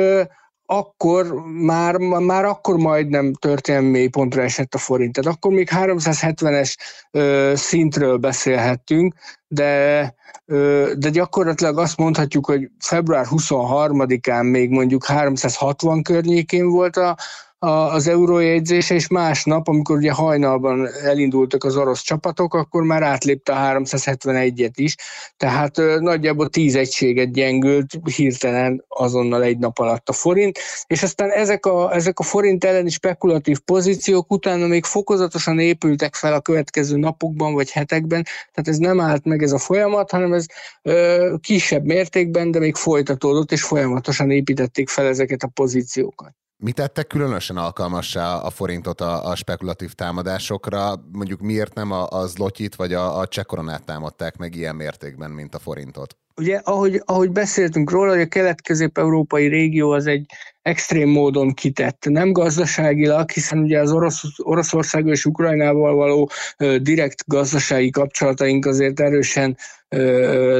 akkor 0.66 1.34
már, 1.46 1.98
már 1.98 2.46
akkor 2.46 2.78
majdnem 2.78 3.34
történelmi 3.34 4.08
pontra 4.08 4.42
esett 4.42 4.74
a 4.74 4.78
forint. 4.78 5.14
Tehát 5.14 5.36
akkor 5.36 5.52
még 5.52 5.70
370-es 5.72 6.76
ö, 7.12 7.52
szintről 7.56 8.18
beszélhettünk, 8.18 9.14
de, 9.48 10.14
ö, 10.46 10.92
de 10.98 11.10
gyakorlatilag 11.10 11.78
azt 11.78 11.98
mondhatjuk, 11.98 12.46
hogy 12.46 12.70
február 12.80 13.26
23-án 13.30 14.52
még 14.52 14.70
mondjuk 14.70 15.06
360 15.06 16.04
környékén 16.04 16.70
volt 16.70 16.98
a, 16.98 17.18
az 17.60 18.08
eurójegyzése, 18.08 18.96
és 18.96 19.08
másnap, 19.08 19.68
amikor 19.68 19.98
ugye 19.98 20.12
hajnalban 20.12 20.88
elindultak 21.04 21.64
az 21.64 21.78
orosz 21.78 22.02
csapatok, 22.02 22.54
akkor 22.54 22.84
már 22.84 23.04
átlépte 23.04 23.54
a 23.54 23.80
371-et 23.80 24.72
is, 24.76 24.96
tehát 25.38 25.78
nagyjából 26.00 26.50
10 26.50 26.76
egységet 26.76 27.32
gyengült 27.32 28.00
hirtelen 28.16 28.86
azonnal 28.88 29.44
egy 29.44 29.58
nap 29.58 29.80
alatt 29.80 30.10
a 30.10 30.14
forint, 30.14 30.60
és 30.88 31.04
aztán 31.04 31.30
ezek 31.30 31.66
a, 31.66 31.94
ezek 31.96 32.20
a 32.20 32.24
forint 32.24 32.64
elleni 32.64 32.90
spekulatív 32.90 33.60
pozíciók 33.60 34.32
utána 34.32 34.68
még 34.68 34.86
fokozatosan 34.86 35.60
épültek 35.60 36.16
fel 36.16 36.34
a 36.34 36.42
következő 36.42 36.98
napokban 36.98 37.54
vagy 37.54 37.72
hetekben, 37.72 38.24
tehát 38.24 38.68
ez 38.68 38.78
nem 38.78 39.00
állt 39.00 39.26
meg 39.26 39.44
ez 39.44 39.52
a 39.52 39.58
folyamat, 39.58 40.12
hanem 40.12 40.34
ez 40.34 40.46
ö, 40.82 41.34
kisebb 41.40 41.84
mértékben, 41.84 42.52
de 42.52 42.60
még 42.60 42.76
folytatódott, 42.76 43.52
és 43.52 43.64
folyamatosan 43.64 44.32
építették 44.32 44.90
fel 44.90 45.06
ezeket 45.06 45.44
a 45.44 45.48
pozíciókat. 45.48 46.34
Mi 46.62 46.72
tette 46.72 47.04
különösen 47.04 47.58
alkalmassá 47.58 48.36
a 48.36 48.50
forintot 48.50 49.02
a, 49.02 49.30
a 49.30 49.36
spekulatív 49.36 49.94
támadásokra? 49.94 50.94
Mondjuk 51.12 51.40
miért 51.40 51.74
nem 51.74 51.92
a, 51.92 52.08
a 52.10 52.28
zlotyit 52.28 52.76
vagy 52.76 52.94
a, 52.94 53.20
a 53.20 53.28
csekoronát 53.28 53.86
támadták 53.86 54.38
meg 54.38 54.56
ilyen 54.56 54.76
mértékben, 54.76 55.32
mint 55.32 55.56
a 55.56 55.60
forintot? 55.60 56.18
Ugye, 56.36 56.62
ahogy, 56.64 57.02
ahogy 57.06 57.32
beszéltünk 57.32 57.92
róla, 57.92 58.12
hogy 58.12 58.22
a 58.22 58.28
kelet-közép-európai 58.28 59.48
régió 59.48 59.92
az 59.92 60.08
egy 60.08 60.26
extrém 60.62 61.10
módon 61.10 61.54
kitett. 61.54 62.06
Nem 62.10 62.32
gazdaságilag, 62.32 63.32
hiszen 63.32 63.58
ugye 63.60 63.80
az 63.80 63.92
Orosz, 63.92 64.24
Oroszország 64.38 65.08
és 65.08 65.26
Ukrajnával 65.26 65.96
való 65.96 66.30
ö, 66.58 66.78
direkt 66.78 67.24
gazdasági 67.28 67.90
kapcsolataink 67.90 68.66
azért 68.66 69.00
erősen 69.00 69.58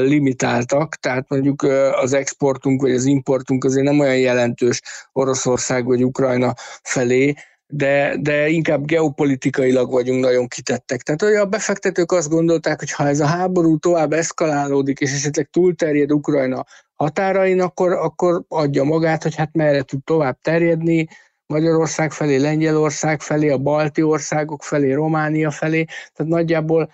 limitáltak, 0.04 0.94
tehát 0.94 1.28
mondjuk 1.28 1.62
az 2.02 2.12
exportunk 2.12 2.80
vagy 2.80 2.92
az 2.92 3.04
importunk 3.04 3.64
azért 3.64 3.84
nem 3.84 3.98
olyan 3.98 4.18
jelentős 4.18 4.80
Oroszország 5.12 5.84
vagy 5.84 6.04
Ukrajna 6.04 6.54
felé, 6.82 7.34
de, 7.66 8.16
de 8.20 8.48
inkább 8.48 8.84
geopolitikailag 8.84 9.90
vagyunk 9.90 10.24
nagyon 10.24 10.46
kitettek. 10.48 11.02
Tehát 11.02 11.20
hogy 11.20 11.34
a 11.34 11.46
befektetők 11.46 12.12
azt 12.12 12.28
gondolták, 12.28 12.78
hogy 12.78 12.92
ha 12.92 13.08
ez 13.08 13.20
a 13.20 13.26
háború 13.26 13.78
tovább 13.78 14.12
eszkalálódik, 14.12 15.00
és 15.00 15.12
esetleg 15.12 15.48
túlterjed 15.50 16.12
Ukrajna 16.12 16.64
határain, 16.94 17.60
akkor, 17.60 17.92
akkor 17.92 18.42
adja 18.48 18.84
magát, 18.84 19.22
hogy 19.22 19.34
hát 19.34 19.50
merre 19.52 19.82
tud 19.82 20.04
tovább 20.04 20.38
terjedni, 20.42 21.08
Magyarország 21.50 22.12
felé, 22.12 22.36
Lengyelország 22.36 23.20
felé, 23.20 23.48
a 23.48 23.58
balti 23.58 24.02
országok 24.02 24.62
felé, 24.62 24.92
Románia 24.92 25.50
felé, 25.50 25.84
tehát 25.84 26.32
nagyjából 26.32 26.92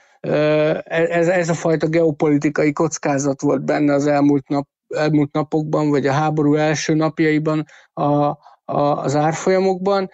ez, 0.84 1.28
ez 1.28 1.48
a 1.48 1.54
fajta 1.54 1.86
geopolitikai 1.86 2.72
kockázat 2.72 3.40
volt 3.40 3.64
benne 3.64 3.94
az 3.94 4.06
elmúlt, 4.06 4.48
nap, 4.48 4.68
elmúlt 4.88 5.32
napokban, 5.32 5.90
vagy 5.90 6.06
a 6.06 6.12
háború 6.12 6.54
első 6.54 6.94
napjaiban 6.94 7.64
a, 7.92 8.02
a, 8.02 8.36
az 9.02 9.16
árfolyamokban, 9.16 10.10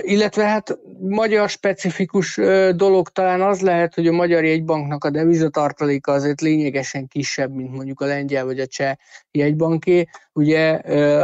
illetve 0.00 0.44
hát 0.44 0.78
magyar 1.00 1.48
specifikus 1.48 2.36
dolog 2.74 3.08
talán 3.08 3.40
az 3.40 3.60
lehet, 3.60 3.94
hogy 3.94 4.06
a 4.06 4.12
magyar 4.12 4.44
jegybanknak 4.44 5.04
a 5.04 5.10
devizatartaléka 5.10 6.12
azért 6.12 6.40
lényegesen 6.40 7.06
kisebb, 7.06 7.54
mint 7.54 7.74
mondjuk 7.74 8.00
a 8.00 8.06
lengyel 8.06 8.44
vagy 8.44 8.60
a 8.60 8.66
cseh 8.66 8.94
jegybanké. 9.30 10.06
Ugye 10.32 10.70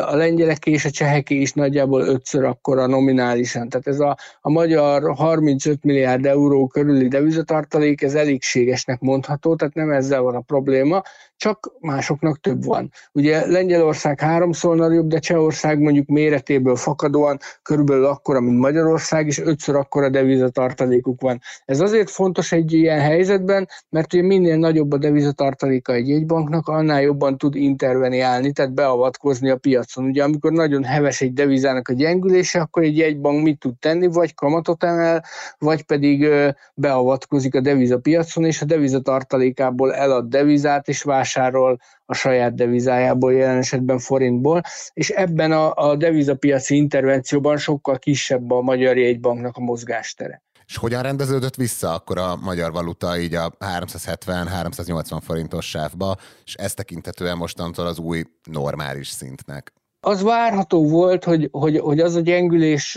a 0.01 0.17
lengyeleké 0.17 0.71
és 0.71 0.85
a 0.85 0.91
cseheké 0.91 1.35
is 1.35 1.53
nagyjából 1.53 2.03
ötször 2.03 2.45
akkora 2.45 2.87
nominálisan. 2.87 3.69
Tehát 3.69 3.87
ez 3.87 4.01
a, 4.01 4.17
a 4.41 4.51
magyar 4.51 5.15
35 5.15 5.85
milliárd 5.85 6.27
euró 6.27 6.67
körüli 6.67 7.09
devizatartalék, 7.09 8.03
ez 8.03 8.15
elégségesnek 8.15 9.01
mondható, 9.01 9.57
tehát 9.57 9.75
nem 9.75 9.91
ezzel 9.91 10.23
van 10.23 10.35
a 10.35 10.41
probléma, 10.41 11.03
csak 11.37 11.73
másoknak 11.81 12.41
több 12.41 12.65
van. 12.65 12.91
Ugye 13.13 13.47
Lengyelország 13.47 14.21
háromszor 14.21 14.77
nagyobb, 14.77 15.07
de 15.07 15.19
Csehország 15.19 15.79
mondjuk 15.79 16.07
méretéből 16.07 16.77
fakadóan 16.77 17.39
körülbelül 17.63 18.05
akkora, 18.05 18.41
mint 18.45 18.59
Magyarország, 18.59 19.27
és 19.27 19.39
ötször 19.39 19.75
akkora 19.77 20.09
devizatartalékuk 20.09 21.21
van. 21.21 21.41
Ez 21.65 21.81
azért 21.81 22.11
fontos 22.11 22.53
egy 22.53 22.73
ilyen 22.73 23.01
helyzetben, 23.01 23.69
mert 23.89 24.13
ugye 24.13 24.23
minél 24.23 24.57
nagyobb 24.57 24.93
a 24.93 24.99
devizatartaléka 24.99 25.93
egy 25.93 26.09
jegybanknak, 26.09 26.69
annál 26.69 27.03
jobban 27.03 27.39
tud 27.39 27.55
interveniálni, 27.55 28.53
tehát 28.53 28.75
beavatkozni 28.75 29.51
a 29.51 29.57
piacon. 29.57 30.05
Ugye 30.05 30.25
amikor 30.25 30.53
nagyon 30.53 30.85
heves 30.85 31.21
egy 31.21 31.33
devizának 31.33 31.89
a 31.89 31.93
gyengülése, 31.93 32.61
akkor 32.61 32.83
egy 32.83 32.97
jegybank 32.97 33.43
mit 33.43 33.59
tud 33.59 33.79
tenni, 33.79 34.07
vagy 34.07 34.35
kamatot 34.35 34.85
emel, 34.85 35.25
vagy 35.59 35.83
pedig 35.83 36.29
beavatkozik 36.75 37.55
a 37.55 37.61
devizapiacon, 37.61 38.45
és 38.45 38.63
a 38.63 38.65
devizatartalékából 38.65 39.95
elad 39.95 40.29
devizát, 40.29 40.89
és 40.89 41.03
vásárol 41.03 41.79
a 42.07 42.15
saját 42.15 42.55
devizájából, 42.55 43.33
jelen 43.33 43.59
esetben 43.59 43.99
forintból, 43.99 44.61
és 44.93 45.11
ebben 45.11 45.53
a, 45.53 45.75
a 45.75 45.97
devizapiaci 45.97 46.77
intervencióban 46.77 47.57
sokkal 47.57 47.99
kisebb 47.99 48.51
a 48.51 48.61
magyar 48.61 48.97
jegybanknak 48.97 49.57
a 49.57 49.61
mozgástere. 49.61 50.43
És 50.67 50.77
hogyan 50.77 51.03
rendeződött 51.03 51.55
vissza 51.55 51.95
akkor 51.95 52.19
a 52.19 52.37
magyar 52.37 52.73
valuta 52.73 53.19
így 53.19 53.35
a 53.35 53.51
370-380 53.51 55.19
forintos 55.23 55.69
sávba, 55.69 56.17
és 56.45 56.55
ez 56.55 56.75
tekintetően 56.75 57.37
mostantól 57.37 57.87
az 57.87 57.99
új 57.99 58.23
normális 58.43 59.09
szintnek? 59.09 59.73
Az 60.01 60.23
várható 60.23 60.89
volt, 60.89 61.25
hogy, 61.25 61.49
hogy, 61.53 61.79
hogy 61.79 62.01
az 62.01 62.15
a 62.15 62.21
gyengülés 62.21 62.95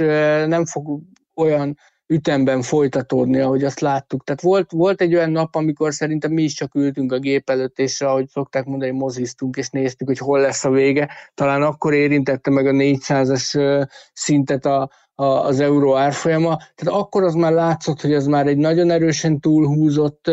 nem 0.47 0.65
fog 0.65 0.99
olyan 1.35 1.77
ütemben 2.07 2.61
folytatódni, 2.61 3.39
ahogy 3.39 3.63
azt 3.63 3.79
láttuk. 3.79 4.23
Tehát 4.23 4.41
volt, 4.41 4.71
volt 4.71 5.01
egy 5.01 5.15
olyan 5.15 5.31
nap, 5.31 5.55
amikor 5.55 5.93
szerintem 5.93 6.31
mi 6.31 6.43
is 6.43 6.53
csak 6.53 6.75
ültünk 6.75 7.11
a 7.11 7.19
gép 7.19 7.49
előtt, 7.49 7.79
és 7.79 8.01
ahogy 8.01 8.27
szokták 8.27 8.65
mondani, 8.65 8.91
moziztunk, 8.91 9.55
és 9.55 9.69
néztük, 9.69 10.07
hogy 10.07 10.17
hol 10.17 10.39
lesz 10.39 10.65
a 10.65 10.69
vége. 10.69 11.09
Talán 11.33 11.61
akkor 11.61 11.93
érintette 11.93 12.49
meg 12.49 12.67
a 12.67 12.71
400-as 12.71 13.87
szintet 14.13 14.65
a, 14.65 14.89
a, 15.15 15.25
az 15.25 15.59
euró 15.59 15.95
árfolyama. 15.95 16.57
Tehát 16.75 16.99
akkor 17.01 17.23
az 17.23 17.33
már 17.33 17.51
látszott, 17.51 18.01
hogy 18.01 18.13
ez 18.13 18.25
már 18.25 18.47
egy 18.47 18.57
nagyon 18.57 18.91
erősen 18.91 19.39
túlhúzott 19.39 20.31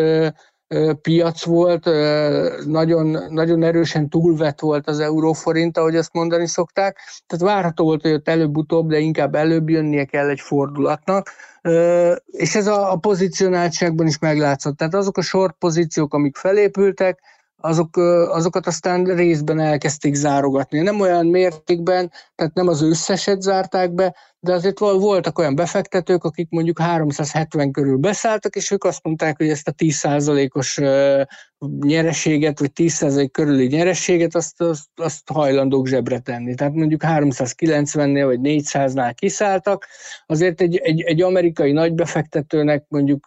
piac 1.02 1.44
volt, 1.44 1.84
nagyon, 2.66 3.18
nagyon 3.28 3.62
erősen 3.62 4.08
túlvet 4.08 4.60
volt 4.60 4.88
az 4.88 5.00
euróforint, 5.00 5.78
ahogy 5.78 5.96
azt 5.96 6.12
mondani 6.12 6.46
szokták. 6.46 6.98
Tehát 7.26 7.54
várható 7.54 7.84
volt, 7.84 8.02
hogy 8.02 8.12
ott 8.12 8.28
előbb-utóbb, 8.28 8.88
de 8.88 8.98
inkább 8.98 9.34
előbb 9.34 9.68
jönnie 9.68 10.04
kell 10.04 10.28
egy 10.28 10.40
fordulatnak. 10.40 11.30
És 12.26 12.54
ez 12.54 12.66
a, 12.66 12.92
a 12.92 12.96
pozicionáltságban 12.96 14.06
is 14.06 14.18
meglátszott. 14.18 14.76
Tehát 14.76 14.94
azok 14.94 15.16
a 15.16 15.22
short 15.22 15.56
pozíciók, 15.58 16.14
amik 16.14 16.36
felépültek, 16.36 17.20
azok, 17.64 17.96
azokat 18.30 18.66
aztán 18.66 19.04
részben 19.04 19.60
elkezdték 19.60 20.14
zárogatni. 20.14 20.80
Nem 20.80 21.00
olyan 21.00 21.26
mértékben, 21.26 22.10
tehát 22.34 22.54
nem 22.54 22.68
az 22.68 22.82
összeset 22.82 23.42
zárták 23.42 23.92
be, 23.92 24.16
de 24.38 24.52
azért 24.52 24.78
voltak 24.78 25.38
olyan 25.38 25.54
befektetők, 25.54 26.24
akik 26.24 26.50
mondjuk 26.50 26.80
370 26.80 27.72
körül 27.72 27.96
beszálltak, 27.96 28.56
és 28.56 28.70
ők 28.70 28.84
azt 28.84 29.04
mondták, 29.04 29.36
hogy 29.36 29.48
ezt 29.48 29.68
a 29.68 29.72
10%-os 29.72 30.80
nyereséget, 31.80 32.58
vagy 32.58 32.70
10% 32.74 33.28
körüli 33.32 33.66
nyereséget, 33.66 34.34
azt, 34.34 34.60
azt, 34.60 34.88
azt 34.94 35.30
hajlandók 35.32 35.86
zsebre 35.86 36.18
tenni. 36.18 36.54
Tehát 36.54 36.74
mondjuk 36.74 37.02
390-nél 37.04 38.22
vagy 38.24 38.40
400-nál 38.42 39.12
kiszálltak, 39.14 39.86
azért 40.26 40.60
egy, 40.60 40.76
egy, 40.76 41.00
egy 41.00 41.22
amerikai 41.22 41.72
nagybefektetőnek 41.72 42.84
mondjuk 42.88 43.24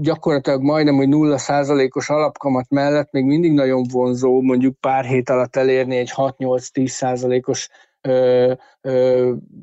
gyakorlatilag 0.00 0.62
majdnem, 0.62 0.94
hogy 0.94 1.08
0%-os 1.10 2.08
alapkamat 2.08 2.66
mellett 2.68 3.12
még 3.12 3.24
mindig 3.24 3.52
nagyon 3.52 3.84
vonzó 3.92 4.40
mondjuk 4.40 4.80
pár 4.80 5.04
hét 5.04 5.30
alatt 5.30 5.56
elérni 5.56 5.96
egy 5.96 6.12
6-8-10%-os 6.16 7.68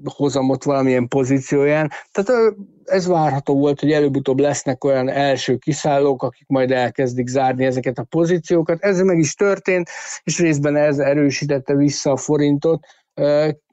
hozamot 0.03 0.63
valamilyen 0.63 1.07
pozícióján. 1.07 1.91
Tehát 2.11 2.55
ez 2.83 3.07
várható 3.07 3.57
volt, 3.57 3.79
hogy 3.79 3.91
előbb-utóbb 3.91 4.39
lesznek 4.39 4.83
olyan 4.83 5.09
első 5.09 5.55
kiszállók, 5.55 6.23
akik 6.23 6.47
majd 6.47 6.71
elkezdik 6.71 7.27
zárni 7.27 7.65
ezeket 7.65 7.97
a 7.97 8.03
pozíciókat. 8.03 8.83
Ez 8.83 9.01
meg 9.01 9.17
is 9.17 9.33
történt, 9.33 9.89
és 10.23 10.39
részben 10.39 10.75
ez 10.75 10.97
erősítette 10.97 11.75
vissza 11.75 12.11
a 12.11 12.17
forintot, 12.17 12.85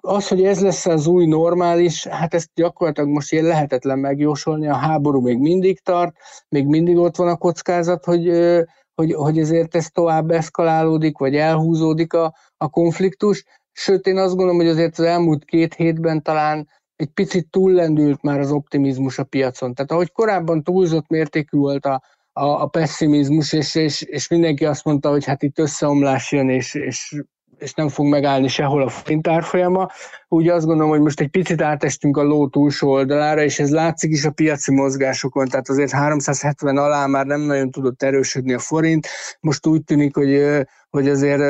az, 0.00 0.28
hogy 0.28 0.44
ez 0.44 0.60
lesz 0.60 0.86
az 0.86 1.06
új 1.06 1.26
normális, 1.26 2.06
hát 2.06 2.34
ezt 2.34 2.50
gyakorlatilag 2.54 3.10
most 3.10 3.32
ilyen 3.32 3.44
lehetetlen 3.44 3.98
megjósolni, 3.98 4.68
a 4.68 4.74
háború 4.74 5.20
még 5.20 5.38
mindig 5.38 5.80
tart, 5.80 6.16
még 6.48 6.66
mindig 6.66 6.96
ott 6.96 7.16
van 7.16 7.28
a 7.28 7.36
kockázat, 7.36 8.04
hogy, 8.04 8.30
hogy, 8.94 9.12
hogy 9.12 9.38
ezért 9.38 9.74
ez 9.74 9.90
tovább 9.90 10.30
eszkalálódik, 10.30 11.18
vagy 11.18 11.36
elhúzódik 11.36 12.12
a, 12.12 12.34
a 12.56 12.68
konfliktus. 12.68 13.44
Sőt, 13.72 14.06
én 14.06 14.16
azt 14.16 14.34
gondolom, 14.34 14.56
hogy 14.56 14.68
azért 14.68 14.98
az 14.98 15.04
elmúlt 15.04 15.44
két 15.44 15.74
hétben 15.74 16.22
talán 16.22 16.68
egy 16.96 17.10
picit 17.10 17.50
túllendült 17.50 18.22
már 18.22 18.40
az 18.40 18.50
optimizmus 18.50 19.18
a 19.18 19.24
piacon. 19.24 19.74
Tehát 19.74 19.90
ahogy 19.90 20.12
korábban 20.12 20.62
túlzott 20.62 21.08
mértékű 21.08 21.58
volt 21.58 21.86
a, 21.86 22.02
a, 22.32 22.44
a 22.44 22.66
pessimizmus, 22.66 23.52
és, 23.52 23.74
és, 23.74 24.02
és 24.02 24.28
mindenki 24.28 24.64
azt 24.64 24.84
mondta, 24.84 25.10
hogy 25.10 25.24
hát 25.24 25.42
itt 25.42 25.58
összeomlás 25.58 26.32
jön, 26.32 26.48
és, 26.48 26.74
és 26.74 27.22
és 27.60 27.74
nem 27.74 27.88
fog 27.88 28.06
megállni 28.06 28.48
sehol 28.48 28.82
a 28.82 28.88
forint 28.88 29.28
árfolyama. 29.28 29.88
Úgy 30.28 30.48
azt 30.48 30.66
gondolom, 30.66 30.90
hogy 30.90 31.00
most 31.00 31.20
egy 31.20 31.28
picit 31.28 31.62
átestünk 31.62 32.16
a 32.16 32.22
ló 32.22 32.48
túlsó 32.48 32.90
oldalára, 32.90 33.42
és 33.42 33.58
ez 33.58 33.70
látszik 33.70 34.10
is 34.10 34.24
a 34.24 34.30
piaci 34.30 34.72
mozgásokon, 34.72 35.48
tehát 35.48 35.68
azért 35.68 35.90
370 35.90 36.76
alá 36.76 37.06
már 37.06 37.26
nem 37.26 37.40
nagyon 37.40 37.70
tudott 37.70 38.02
erősödni 38.02 38.52
a 38.52 38.58
forint. 38.58 39.06
Most 39.40 39.66
úgy 39.66 39.84
tűnik, 39.84 40.14
hogy 40.14 40.66
hogy 40.90 41.08
azért 41.08 41.40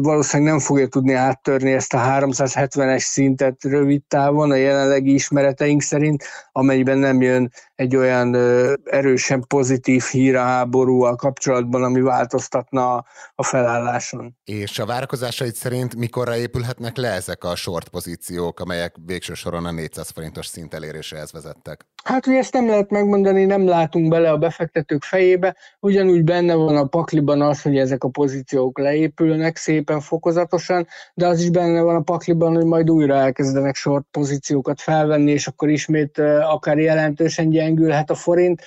valószínűleg 0.00 0.52
nem 0.52 0.60
fogja 0.60 0.86
tudni 0.86 1.12
áttörni 1.12 1.72
ezt 1.72 1.94
a 1.94 1.98
370-es 1.98 2.98
szintet 2.98 3.64
rövid 3.64 4.02
távon 4.08 4.50
a 4.50 4.54
jelenlegi 4.54 5.14
ismereteink 5.14 5.82
szerint, 5.82 6.24
amelyben 6.52 6.98
nem 6.98 7.20
jön 7.20 7.50
egy 7.74 7.96
olyan 7.96 8.36
erősen 8.84 9.44
pozitív 9.48 10.02
hír 10.02 10.36
a 10.36 10.42
háborúval 10.42 11.16
kapcsolatban, 11.16 11.82
ami 11.82 12.00
változtatna 12.00 13.04
a 13.34 13.44
felálláson. 13.44 14.36
És 14.44 14.78
a 14.78 14.86
várakozásait 14.86 15.54
szerint 15.54 15.96
mikorra 15.96 16.36
épülhetnek 16.36 16.96
le 16.96 17.08
ezek 17.08 17.44
a 17.44 17.56
short 17.56 17.88
pozíciók, 17.88 18.60
amelyek 18.60 18.94
végső 19.06 19.34
soron 19.34 19.64
a 19.64 19.70
400 19.70 20.10
forintos 20.10 20.46
szint 20.46 20.74
eléréséhez 20.74 21.32
vezettek? 21.32 21.86
Hát, 22.04 22.24
hogy 22.24 22.34
ezt 22.34 22.52
nem 22.52 22.66
lehet 22.66 22.90
megmondani, 22.90 23.44
nem 23.44 23.66
látunk 23.66 24.08
bele 24.08 24.30
a 24.30 24.36
befektetők 24.36 25.02
fejébe, 25.02 25.56
ugyanúgy 25.80 26.24
benne 26.24 26.54
van 26.54 26.76
a 26.76 26.84
pakliban 26.84 27.42
az, 27.42 27.62
hogy 27.62 27.76
ezek 27.76 28.04
a 28.04 28.08
pozíciók 28.08 28.67
leépülnek 28.76 29.56
szépen 29.56 30.00
fokozatosan, 30.00 30.86
de 31.14 31.26
az 31.26 31.40
is 31.40 31.50
benne 31.50 31.80
van 31.80 31.96
a 31.96 32.00
pakliban, 32.00 32.54
hogy 32.54 32.64
majd 32.64 32.90
újra 32.90 33.14
elkezdenek 33.14 33.74
short 33.74 34.06
pozíciókat 34.10 34.80
felvenni, 34.80 35.30
és 35.30 35.46
akkor 35.46 35.68
ismét 35.68 36.18
akár 36.42 36.78
jelentősen 36.78 37.50
gyengülhet 37.50 38.10
a 38.10 38.14
forint. 38.14 38.62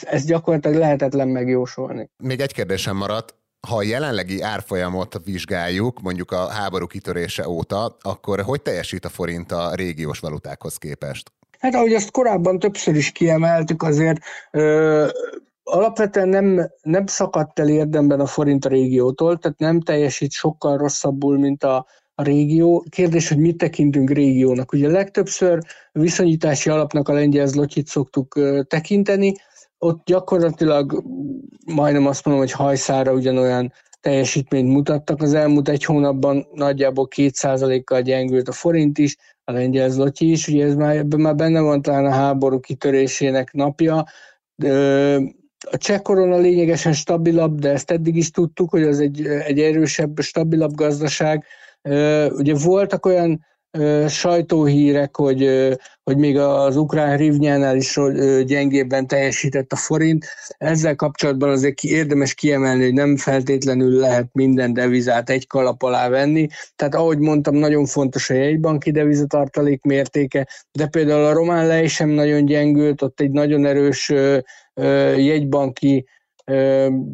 Ez 0.00 0.24
gyakorlatilag 0.24 0.76
lehetetlen 0.76 1.28
megjósolni. 1.28 2.10
Még 2.22 2.40
egy 2.40 2.52
kérdésem 2.52 2.96
maradt, 2.96 3.34
ha 3.68 3.76
a 3.76 3.82
jelenlegi 3.82 4.42
árfolyamot 4.42 5.20
vizsgáljuk, 5.24 6.00
mondjuk 6.00 6.30
a 6.30 6.48
háború 6.48 6.86
kitörése 6.86 7.48
óta, 7.48 7.96
akkor 8.00 8.40
hogy 8.40 8.62
teljesít 8.62 9.04
a 9.04 9.08
forint 9.08 9.52
a 9.52 9.74
régiós 9.74 10.18
valutákhoz 10.18 10.76
képest? 10.76 11.32
Hát 11.58 11.74
ahogy 11.74 11.92
azt 11.92 12.10
korábban 12.10 12.58
többször 12.58 12.94
is 12.94 13.12
kiemeltük, 13.12 13.82
azért 13.82 14.18
ö, 14.50 15.06
alapvetően 15.70 16.28
nem, 16.28 16.70
nem 16.82 17.06
szakadt 17.06 17.58
el 17.58 17.68
érdemben 17.68 18.20
a 18.20 18.26
forint 18.26 18.64
a 18.64 18.68
régiótól, 18.68 19.38
tehát 19.38 19.58
nem 19.58 19.80
teljesít 19.80 20.30
sokkal 20.30 20.76
rosszabbul, 20.76 21.38
mint 21.38 21.64
a, 21.64 21.86
a 22.14 22.22
régió. 22.22 22.84
Kérdés, 22.90 23.28
hogy 23.28 23.38
mit 23.38 23.56
tekintünk 23.56 24.10
régiónak. 24.10 24.72
Ugye 24.72 24.88
legtöbbször 24.88 25.58
viszonyítási 25.92 26.70
alapnak 26.70 27.08
a 27.08 27.12
lengyel 27.12 27.46
zlotyit 27.46 27.86
szoktuk 27.86 28.40
tekinteni, 28.66 29.34
ott 29.78 30.04
gyakorlatilag 30.04 31.02
majdnem 31.66 32.06
azt 32.06 32.24
mondom, 32.24 32.44
hogy 32.44 32.52
hajszára 32.52 33.12
ugyanolyan 33.12 33.72
teljesítményt 34.00 34.68
mutattak. 34.68 35.22
Az 35.22 35.34
elmúlt 35.34 35.68
egy 35.68 35.84
hónapban 35.84 36.46
nagyjából 36.52 37.08
2%-kal 37.16 38.00
gyengült 38.00 38.48
a 38.48 38.52
forint 38.52 38.98
is, 38.98 39.16
a 39.44 39.52
lengyel 39.52 39.88
zlotyi 39.88 40.30
is, 40.30 40.48
ugye 40.48 40.64
ez 40.64 40.74
már, 40.74 40.96
ebben 40.96 41.20
már 41.20 41.34
benne 41.34 41.60
van 41.60 41.82
talán 41.82 42.04
a 42.04 42.10
háború 42.10 42.60
kitörésének 42.60 43.52
napja. 43.52 44.04
A 45.70 45.76
cseh 45.76 46.00
korona 46.00 46.36
lényegesen 46.36 46.92
stabilabb, 46.92 47.58
de 47.58 47.70
ezt 47.70 47.90
eddig 47.90 48.16
is 48.16 48.30
tudtuk, 48.30 48.70
hogy 48.70 48.82
az 48.82 49.00
egy, 49.00 49.26
egy 49.26 49.60
erősebb, 49.60 50.20
stabilabb 50.20 50.74
gazdaság. 50.74 51.44
Ugye 52.30 52.54
voltak 52.54 53.06
olyan 53.06 53.46
sajtóhírek, 54.08 55.16
hogy, 55.16 55.48
hogy 56.02 56.16
még 56.16 56.38
az 56.38 56.76
ukrán 56.76 57.16
rivnyánál 57.16 57.76
is 57.76 57.98
gyengébben 58.44 59.06
teljesített 59.06 59.72
a 59.72 59.76
forint. 59.76 60.26
Ezzel 60.58 60.94
kapcsolatban 60.94 61.48
azért 61.48 61.82
érdemes 61.82 62.34
kiemelni, 62.34 62.84
hogy 62.84 62.92
nem 62.92 63.16
feltétlenül 63.16 63.98
lehet 63.98 64.28
minden 64.32 64.72
devizát 64.72 65.30
egy 65.30 65.46
kalap 65.46 65.82
alá 65.82 66.08
venni. 66.08 66.46
Tehát 66.76 66.94
ahogy 66.94 67.18
mondtam, 67.18 67.54
nagyon 67.54 67.86
fontos 67.86 68.30
a 68.30 68.34
jegybanki 68.34 68.90
devizatartalék 68.90 69.82
mértéke, 69.82 70.48
de 70.72 70.86
például 70.86 71.24
a 71.24 71.32
román 71.32 71.66
lej 71.66 71.86
sem 71.86 72.08
nagyon 72.08 72.44
gyengült, 72.44 73.02
ott 73.02 73.20
egy 73.20 73.30
nagyon 73.30 73.66
erős 73.66 74.12
jegybanki 75.16 76.06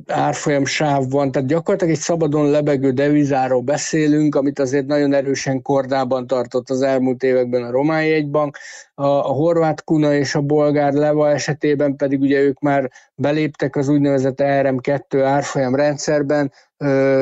árfolyam 0.07 0.65
sáv 0.65 1.11
van, 1.11 1.33
tehát 1.33 1.49
gyakorlatilag 1.49 1.95
egy 1.95 2.01
szabadon 2.01 2.51
lebegő 2.51 2.91
devizáról 2.91 3.61
beszélünk, 3.61 4.35
amit 4.35 4.59
azért 4.59 4.87
nagyon 4.87 5.13
erősen 5.13 5.63
kordában 5.63 6.27
tartott 6.27 6.71
az 6.71 6.83
elmúlt 6.83 7.23
években 7.23 7.63
a 7.63 7.71
román 7.71 8.05
jegybank, 8.05 8.59
a, 8.95 9.07
a 9.07 9.33
horvát 9.33 9.85
kuna 9.85 10.15
és 10.15 10.35
a 10.35 10.41
bolgár 10.41 10.93
leva 10.93 11.31
esetében 11.31 11.97
pedig 11.97 12.21
ugye 12.21 12.41
ők 12.41 12.61
már 12.61 12.91
beléptek 13.15 13.77
az 13.77 13.89
úgynevezett 13.89 14.39
RM2 14.43 15.23
árfolyam 15.25 15.75
rendszerben, 15.75 16.53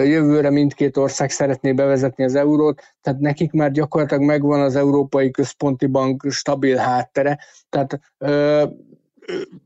jövőre 0.05 0.51
mindkét 0.51 0.97
ország 0.97 1.31
szeretné 1.31 1.73
bevezetni 1.73 2.25
az 2.25 2.35
eurót, 2.35 2.83
tehát 3.01 3.21
nekik 3.21 3.53
már 3.53 3.71
gyakorlatilag 3.71 4.25
megvan 4.25 4.61
az 4.61 4.77
Európai 4.77 5.31
Központi 5.31 5.87
Bank 5.87 6.25
stabil 6.31 6.77
háttere, 6.77 7.39
tehát 7.69 8.01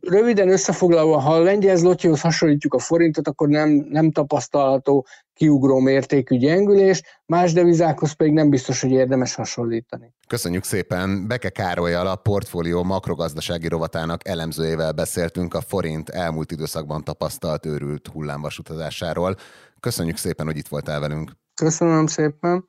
röviden 0.01 0.49
összefoglalva, 0.49 1.19
ha 1.19 1.35
a 1.35 1.43
lengyel 1.43 1.77
zlotyhoz 1.77 2.21
hasonlítjuk 2.21 2.75
a 2.75 2.79
forintot, 2.79 3.29
akkor 3.29 3.49
nem, 3.49 3.87
nem 3.91 4.11
tapasztalható 4.11 5.07
kiugró 5.35 5.79
mértékű 5.79 6.37
gyengülés, 6.37 7.03
más 7.27 7.53
devizákhoz 7.53 8.13
pedig 8.13 8.33
nem 8.33 8.51
biztos, 8.51 8.81
hogy 8.81 8.91
érdemes 8.91 9.35
hasonlítani. 9.35 10.15
Köszönjük 10.29 10.65
szépen! 10.65 11.27
Beke 11.27 11.49
Károlyal 11.49 12.07
a 12.07 12.17
portfólió 12.17 12.83
makrogazdasági 12.83 13.69
rovatának 13.69 14.29
elemzőjével 14.29 14.93
beszéltünk 14.93 15.55
a 15.55 15.61
forint 15.61 16.09
elmúlt 16.09 16.53
időszakban 16.53 17.05
tapasztalt 17.05 17.67
őrült 17.67 18.07
hullámvasutazásáról. 18.07 19.37
Köszönjük 19.81 20.17
szépen, 20.17 20.47
hogy 20.47 20.57
itt 20.57 20.69
voltál 20.69 21.01
velünk! 21.01 21.31
Köszönöm 21.55 22.07
szépen! 22.07 22.69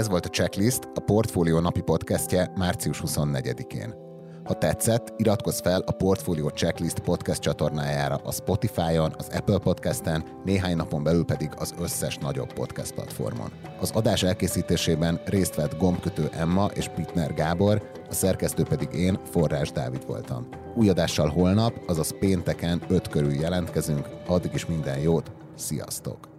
Ez 0.00 0.08
volt 0.08 0.26
a 0.26 0.28
Checklist, 0.28 0.88
a 0.94 1.00
Portfólió 1.00 1.58
napi 1.58 1.80
podcastje 1.80 2.52
március 2.56 3.02
24-én. 3.06 3.94
Ha 4.44 4.54
tetszett, 4.54 5.12
iratkozz 5.16 5.60
fel 5.60 5.80
a 5.80 5.92
Portfolio 5.92 6.48
Checklist 6.48 6.98
podcast 6.98 7.40
csatornájára 7.40 8.14
a 8.24 8.32
Spotify-on, 8.32 9.14
az 9.18 9.28
Apple 9.32 9.58
Podcast-en, 9.58 10.24
néhány 10.44 10.76
napon 10.76 11.02
belül 11.02 11.24
pedig 11.24 11.50
az 11.56 11.74
összes 11.80 12.16
nagyobb 12.16 12.52
podcast 12.52 12.94
platformon. 12.94 13.50
Az 13.80 13.90
adás 13.90 14.22
elkészítésében 14.22 15.20
részt 15.24 15.54
vett 15.54 15.78
gombkötő 15.78 16.28
Emma 16.32 16.70
és 16.74 16.88
Pitner 16.88 17.34
Gábor, 17.34 17.90
a 18.08 18.14
szerkesztő 18.14 18.62
pedig 18.62 18.92
én, 18.92 19.18
Forrás 19.30 19.72
Dávid 19.72 20.06
voltam. 20.06 20.48
Új 20.74 20.88
adással 20.88 21.28
holnap, 21.28 21.74
azaz 21.86 22.18
pénteken 22.18 22.82
5 22.88 23.08
körül 23.08 23.32
jelentkezünk, 23.32 24.08
addig 24.26 24.50
is 24.54 24.66
minden 24.66 24.98
jót, 24.98 25.30
sziasztok! 25.56 26.29